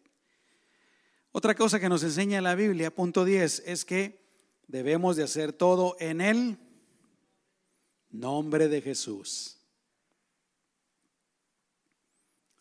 Otra 1.33 1.55
cosa 1.55 1.81
que 1.81 1.89
nos 1.89 2.01
enseña 2.03 2.39
la 2.39 2.55
Biblia, 2.55 2.95
punto 2.95 3.25
10, 3.25 3.63
es 3.65 3.83
que 3.83 4.23
debemos 4.67 5.17
de 5.17 5.23
hacer 5.23 5.51
todo 5.51 5.97
en 5.99 6.21
el 6.21 6.57
nombre 8.11 8.69
de 8.69 8.81
Jesús. 8.81 9.57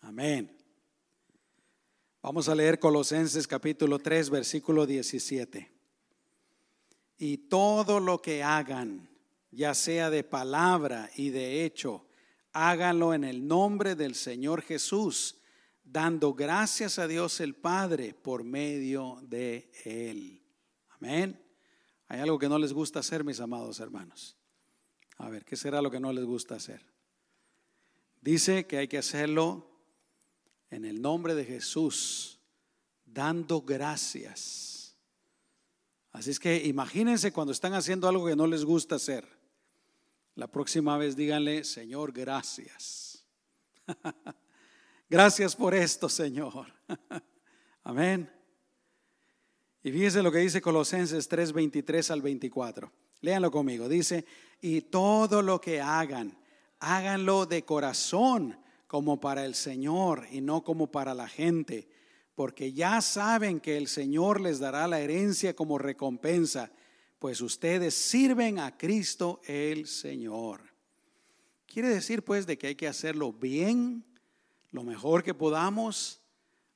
Amén. 0.00 0.57
Vamos 2.28 2.50
a 2.50 2.54
leer 2.54 2.78
Colosenses 2.78 3.48
capítulo 3.48 3.98
3, 3.98 4.28
versículo 4.28 4.84
17. 4.84 5.72
Y 7.16 7.38
todo 7.38 8.00
lo 8.00 8.20
que 8.20 8.42
hagan, 8.42 9.08
ya 9.50 9.72
sea 9.72 10.10
de 10.10 10.24
palabra 10.24 11.08
y 11.16 11.30
de 11.30 11.64
hecho, 11.64 12.06
háganlo 12.52 13.14
en 13.14 13.24
el 13.24 13.48
nombre 13.48 13.94
del 13.94 14.14
Señor 14.14 14.60
Jesús, 14.60 15.38
dando 15.82 16.34
gracias 16.34 16.98
a 16.98 17.08
Dios 17.08 17.40
el 17.40 17.54
Padre 17.54 18.12
por 18.12 18.44
medio 18.44 19.20
de 19.22 19.70
Él. 19.86 20.42
Amén. 20.90 21.42
Hay 22.08 22.20
algo 22.20 22.38
que 22.38 22.50
no 22.50 22.58
les 22.58 22.74
gusta 22.74 23.00
hacer, 23.00 23.24
mis 23.24 23.40
amados 23.40 23.80
hermanos. 23.80 24.36
A 25.16 25.30
ver, 25.30 25.46
¿qué 25.46 25.56
será 25.56 25.80
lo 25.80 25.90
que 25.90 25.98
no 25.98 26.12
les 26.12 26.26
gusta 26.26 26.56
hacer? 26.56 26.84
Dice 28.20 28.66
que 28.66 28.76
hay 28.76 28.86
que 28.86 28.98
hacerlo 28.98 29.67
en 30.70 30.85
el 30.85 31.00
nombre 31.00 31.35
de 31.35 31.44
Jesús, 31.44 32.38
dando 33.04 33.62
gracias. 33.62 34.96
Así 36.12 36.31
es 36.31 36.40
que 36.40 36.64
imagínense 36.64 37.33
cuando 37.33 37.52
están 37.52 37.74
haciendo 37.74 38.09
algo 38.09 38.26
que 38.26 38.37
no 38.37 38.46
les 38.46 38.64
gusta 38.64 38.96
hacer. 38.96 39.26
La 40.35 40.46
próxima 40.46 40.96
vez 40.96 41.16
díganle, 41.16 41.64
Señor, 41.64 42.12
gracias. 42.12 43.24
gracias 45.09 45.57
por 45.57 45.74
esto, 45.74 46.09
Señor. 46.09 46.66
Amén. 47.83 48.31
Y 49.83 49.92
fíjense 49.92 50.22
lo 50.22 50.31
que 50.31 50.38
dice 50.38 50.61
Colosenses 50.61 51.28
3, 51.28 51.52
23 51.52 52.11
al 52.11 52.22
24. 52.22 52.92
Léanlo 53.20 53.50
conmigo. 53.50 53.88
Dice, 53.88 54.24
y 54.61 54.83
todo 54.83 55.42
lo 55.42 55.61
que 55.61 55.81
hagan, 55.81 56.37
háganlo 56.78 57.46
de 57.46 57.64
corazón 57.64 58.59
como 58.88 59.20
para 59.20 59.44
el 59.44 59.55
Señor 59.55 60.27
y 60.33 60.40
no 60.40 60.64
como 60.64 60.90
para 60.90 61.14
la 61.14 61.29
gente, 61.29 61.88
porque 62.35 62.72
ya 62.72 63.01
saben 63.03 63.61
que 63.61 63.77
el 63.77 63.87
Señor 63.87 64.40
les 64.40 64.59
dará 64.59 64.88
la 64.88 65.01
herencia 65.01 65.55
como 65.55 65.79
recompensa, 65.79 66.72
pues 67.18 67.40
ustedes 67.40 67.94
sirven 67.94 68.59
a 68.59 68.77
Cristo 68.77 69.40
el 69.44 69.87
Señor. 69.87 70.62
Quiere 71.66 71.88
decir 71.88 72.24
pues 72.24 72.46
de 72.46 72.57
que 72.57 72.68
hay 72.68 72.74
que 72.77 72.88
hacerlo 72.88 73.33
bien, 73.33 74.05
lo 74.70 74.83
mejor 74.85 75.22
que 75.22 75.35
podamos, 75.35 76.22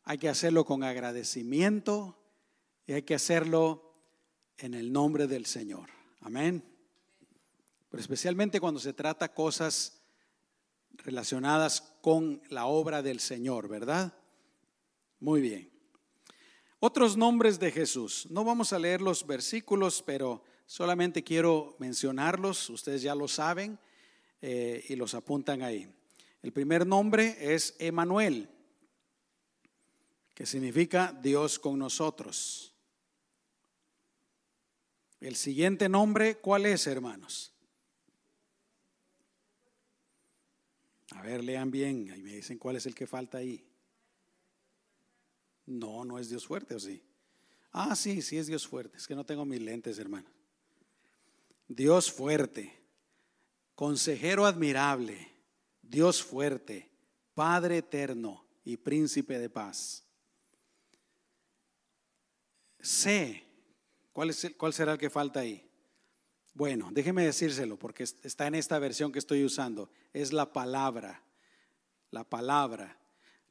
hay 0.05 0.19
que 0.19 0.29
hacerlo 0.29 0.67
con 0.67 0.85
agradecimiento 0.85 2.19
y 2.87 2.93
hay 2.93 3.03
que 3.03 3.15
hacerlo 3.15 3.95
en 4.59 4.75
el 4.75 4.93
nombre 4.93 5.27
del 5.27 5.47
Señor. 5.47 5.89
Amén. 6.21 6.63
Pero 7.89 8.01
especialmente 8.01 8.61
cuando 8.61 8.81
se 8.81 8.93
trata 8.93 9.33
cosas 9.33 10.03
relacionadas 11.05 11.92
con 12.03 12.43
la 12.51 12.67
obra 12.67 13.01
del 13.01 13.21
Señor, 13.21 13.69
¿verdad? 13.69 14.13
Muy 15.21 15.41
bien. 15.41 15.71
Otros 16.81 17.17
nombres 17.17 17.61
de 17.61 17.71
Jesús. 17.71 18.27
No 18.29 18.43
vamos 18.43 18.73
a 18.73 18.79
leer 18.81 19.01
los 19.01 19.25
versículos, 19.25 20.03
pero 20.05 20.43
solamente 20.67 21.23
quiero 21.23 21.77
mencionarlos. 21.79 22.69
Ustedes 22.71 23.03
ya 23.03 23.15
lo 23.15 23.29
saben 23.29 23.79
eh, 24.43 24.85
y 24.89 24.97
los 24.97 25.15
apuntan 25.15 25.63
ahí. 25.63 25.89
El 26.43 26.53
primer 26.53 26.85
nombre 26.85 27.37
es 27.39 27.77
Emanuel, 27.79 28.49
que 30.35 30.45
significa 30.45 31.17
Dios 31.23 31.61
con 31.61 31.79
nosotros. 31.79 32.75
El 35.21 35.37
siguiente 35.37 35.89
nombre, 35.89 36.39
¿cuál 36.39 36.67
es, 36.67 36.89
hermanos? 36.89 37.52
A 41.15 41.23
ver, 41.23 41.43
lean 41.43 41.71
bien, 41.71 42.11
ahí 42.11 42.23
me 42.23 42.35
dicen 42.35 42.59
cuál 42.59 42.77
es 42.77 42.87
el 42.87 42.95
que 42.95 43.07
falta 43.07 43.39
ahí. 43.39 43.65
No, 45.67 46.05
no 46.05 46.19
es 46.19 46.29
Dios 46.29 46.47
fuerte, 46.47 46.75
¿o 46.75 46.81
sí? 46.81 47.03
Ah, 47.71 47.97
sí, 47.97 48.21
sí 48.23 48.39
es 48.39 48.47
Dios 48.47 48.67
fuerte. 48.67 48.97
Es 48.97 49.07
que 49.07 49.15
no 49.15 49.25
tengo 49.25 49.45
mis 49.45 49.61
lentes, 49.61 49.99
hermano. 49.99 50.29
Dios 51.69 52.11
fuerte, 52.11 52.83
consejero 53.75 54.45
admirable, 54.45 55.33
Dios 55.81 56.23
fuerte, 56.23 56.91
Padre 57.35 57.79
eterno 57.79 58.45
y 58.65 58.77
príncipe 58.77 59.39
de 59.39 59.49
paz. 59.49 60.05
Sé 62.81 63.53
¿Cuál, 64.13 64.31
es 64.31 64.53
¿Cuál 64.57 64.73
será 64.73 64.93
el 64.93 64.99
que 64.99 65.11
falta 65.11 65.41
ahí? 65.41 65.67
Bueno, 66.55 66.91
déjeme 66.93 67.25
decírselo 67.25 67.79
porque 67.79 68.05
está 68.05 68.47
en 68.47 68.55
esta 68.55 68.79
versión 68.79 69.11
que 69.11 69.19
estoy 69.19 69.45
usando. 69.45 69.91
Es 70.13 70.33
la 70.33 70.53
palabra. 70.53 71.23
La 72.11 72.25
palabra. 72.25 72.99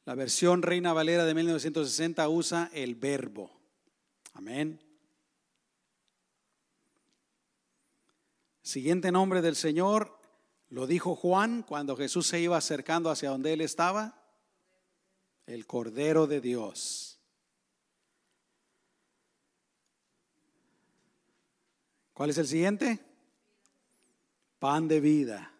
La 0.05 0.15
versión 0.15 0.61
Reina 0.61 0.93
Valera 0.93 1.25
de 1.25 1.33
1960 1.33 2.27
usa 2.29 2.69
el 2.73 2.95
verbo. 2.95 3.51
Amén. 4.33 4.79
Siguiente 8.61 9.11
nombre 9.11 9.41
del 9.41 9.55
Señor 9.55 10.17
lo 10.69 10.87
dijo 10.87 11.15
Juan 11.15 11.63
cuando 11.63 11.97
Jesús 11.97 12.27
se 12.27 12.39
iba 12.39 12.55
acercando 12.55 13.09
hacia 13.09 13.31
donde 13.31 13.53
él 13.53 13.61
estaba. 13.61 14.23
El 15.45 15.65
Cordero 15.65 16.27
de 16.27 16.39
Dios. 16.39 17.11
¿Cuál 22.21 22.29
es 22.29 22.38
el 22.38 22.45
siguiente? 22.45 22.99
Pan 24.60 24.88
de 24.88 24.99
vida. 24.99 25.51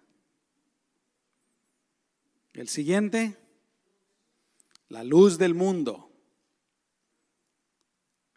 El 2.54 2.70
siguiente, 2.70 3.36
la 4.88 5.04
luz 5.04 5.40
del 5.40 5.56
mundo. 5.56 6.12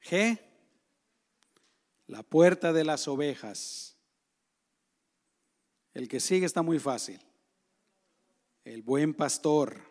G, 0.02 0.40
la 2.06 2.22
puerta 2.22 2.72
de 2.72 2.84
las 2.84 3.06
ovejas. 3.08 3.98
El 5.92 6.08
que 6.08 6.18
sigue 6.18 6.46
está 6.46 6.62
muy 6.62 6.78
fácil. 6.78 7.20
El 8.64 8.80
buen 8.80 9.12
pastor. 9.12 9.82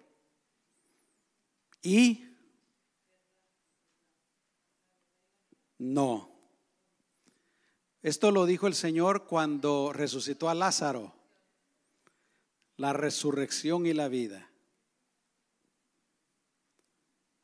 Y 1.83 2.35
no. 5.77 6.32
Esto 8.03 8.31
lo 8.31 8.45
dijo 8.45 8.67
el 8.67 8.75
Señor 8.75 9.25
cuando 9.25 9.93
resucitó 9.93 10.49
a 10.49 10.53
Lázaro. 10.53 11.13
La 12.75 12.91
resurrección 12.91 13.85
y 13.85 13.93
la 13.93 14.09
vida. 14.09 14.51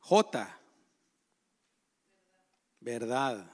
J. 0.00 0.60
Verdad. 2.80 3.50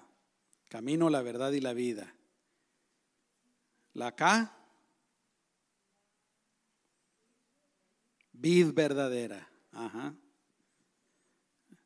Camino, 0.68 1.08
la 1.08 1.22
verdad 1.22 1.52
y 1.52 1.60
la 1.60 1.74
vida. 1.74 2.12
La 3.92 4.16
K. 4.16 4.52
Vid 8.32 8.72
verdadera. 8.72 9.48
Ajá. 9.70 10.12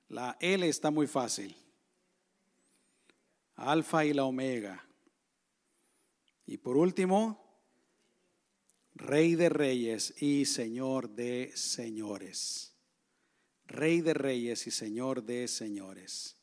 La 0.09 0.38
L 0.40 0.66
está 0.66 0.90
muy 0.90 1.06
fácil. 1.06 1.54
Alfa 3.56 4.06
y 4.06 4.14
la 4.14 4.24
omega. 4.24 4.87
Y 6.50 6.58
por 6.58 6.76
último, 6.76 7.48
Rey 8.96 9.36
de 9.36 9.48
Reyes 9.48 10.20
y 10.20 10.46
Señor 10.46 11.10
de 11.10 11.52
Señores. 11.54 12.74
Rey 13.66 14.00
de 14.00 14.14
Reyes 14.14 14.66
y 14.66 14.72
Señor 14.72 15.22
de 15.22 15.46
Señores. 15.46 16.36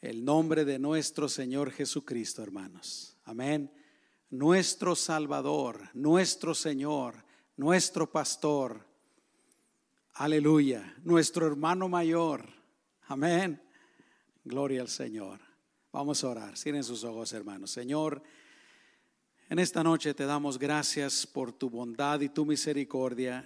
El 0.00 0.24
nombre 0.24 0.64
de 0.64 0.78
nuestro 0.78 1.28
Señor 1.28 1.72
Jesucristo, 1.72 2.44
hermanos. 2.44 3.16
Amén. 3.24 3.72
Nuestro 4.30 4.94
Salvador, 4.94 5.90
nuestro 5.92 6.54
Señor, 6.54 7.24
nuestro 7.56 8.12
Pastor. 8.12 8.86
Aleluya. 10.12 10.94
Nuestro 11.02 11.48
hermano 11.48 11.88
mayor. 11.88 12.48
Amén. 13.08 13.60
Gloria 14.44 14.82
al 14.82 14.88
Señor. 14.88 15.40
Vamos 15.90 16.22
a 16.22 16.28
orar. 16.28 16.56
Cierren 16.56 16.84
sus 16.84 17.02
ojos, 17.02 17.32
hermanos. 17.32 17.72
Señor, 17.72 18.22
en 19.50 19.58
esta 19.58 19.82
noche 19.82 20.14
te 20.14 20.26
damos 20.26 20.60
gracias 20.60 21.26
por 21.26 21.50
tu 21.52 21.68
bondad 21.68 22.20
y 22.20 22.28
tu 22.28 22.46
misericordia. 22.46 23.44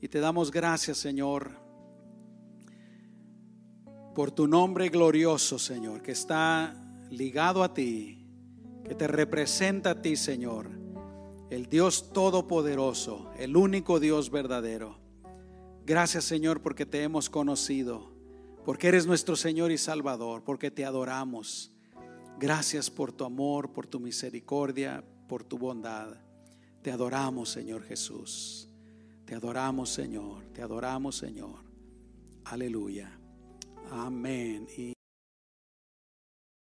Y 0.00 0.08
te 0.08 0.20
damos 0.20 0.50
gracias, 0.50 0.96
Señor, 0.96 1.50
por 4.14 4.30
tu 4.30 4.48
nombre 4.48 4.88
glorioso, 4.88 5.58
Señor, 5.58 6.00
que 6.00 6.12
está 6.12 6.74
ligado 7.10 7.62
a 7.62 7.74
ti, 7.74 8.26
que 8.82 8.94
te 8.94 9.06
representa 9.06 9.90
a 9.90 10.00
ti, 10.00 10.16
Señor, 10.16 10.70
el 11.50 11.66
Dios 11.66 12.10
todopoderoso, 12.14 13.30
el 13.38 13.54
único 13.54 14.00
Dios 14.00 14.30
verdadero. 14.30 14.98
Gracias, 15.84 16.24
Señor, 16.24 16.62
porque 16.62 16.86
te 16.86 17.02
hemos 17.02 17.28
conocido, 17.28 18.14
porque 18.64 18.88
eres 18.88 19.06
nuestro 19.06 19.36
Señor 19.36 19.72
y 19.72 19.76
Salvador, 19.76 20.42
porque 20.42 20.70
te 20.70 20.86
adoramos. 20.86 21.70
Gracias 22.38 22.88
por 22.88 23.12
tu 23.12 23.24
amor, 23.24 23.74
por 23.74 23.86
tu 23.86 24.00
misericordia, 24.00 25.04
por 25.28 25.44
tu 25.44 25.58
bondad. 25.58 26.16
Te 26.82 26.90
adoramos, 26.90 27.50
Señor 27.50 27.84
Jesús. 27.84 28.68
Te 29.24 29.34
adoramos, 29.34 29.90
Señor. 29.90 30.44
Te 30.52 30.62
adoramos, 30.62 31.16
Señor. 31.16 31.62
Aleluya. 32.44 33.12
Amén. 33.90 34.66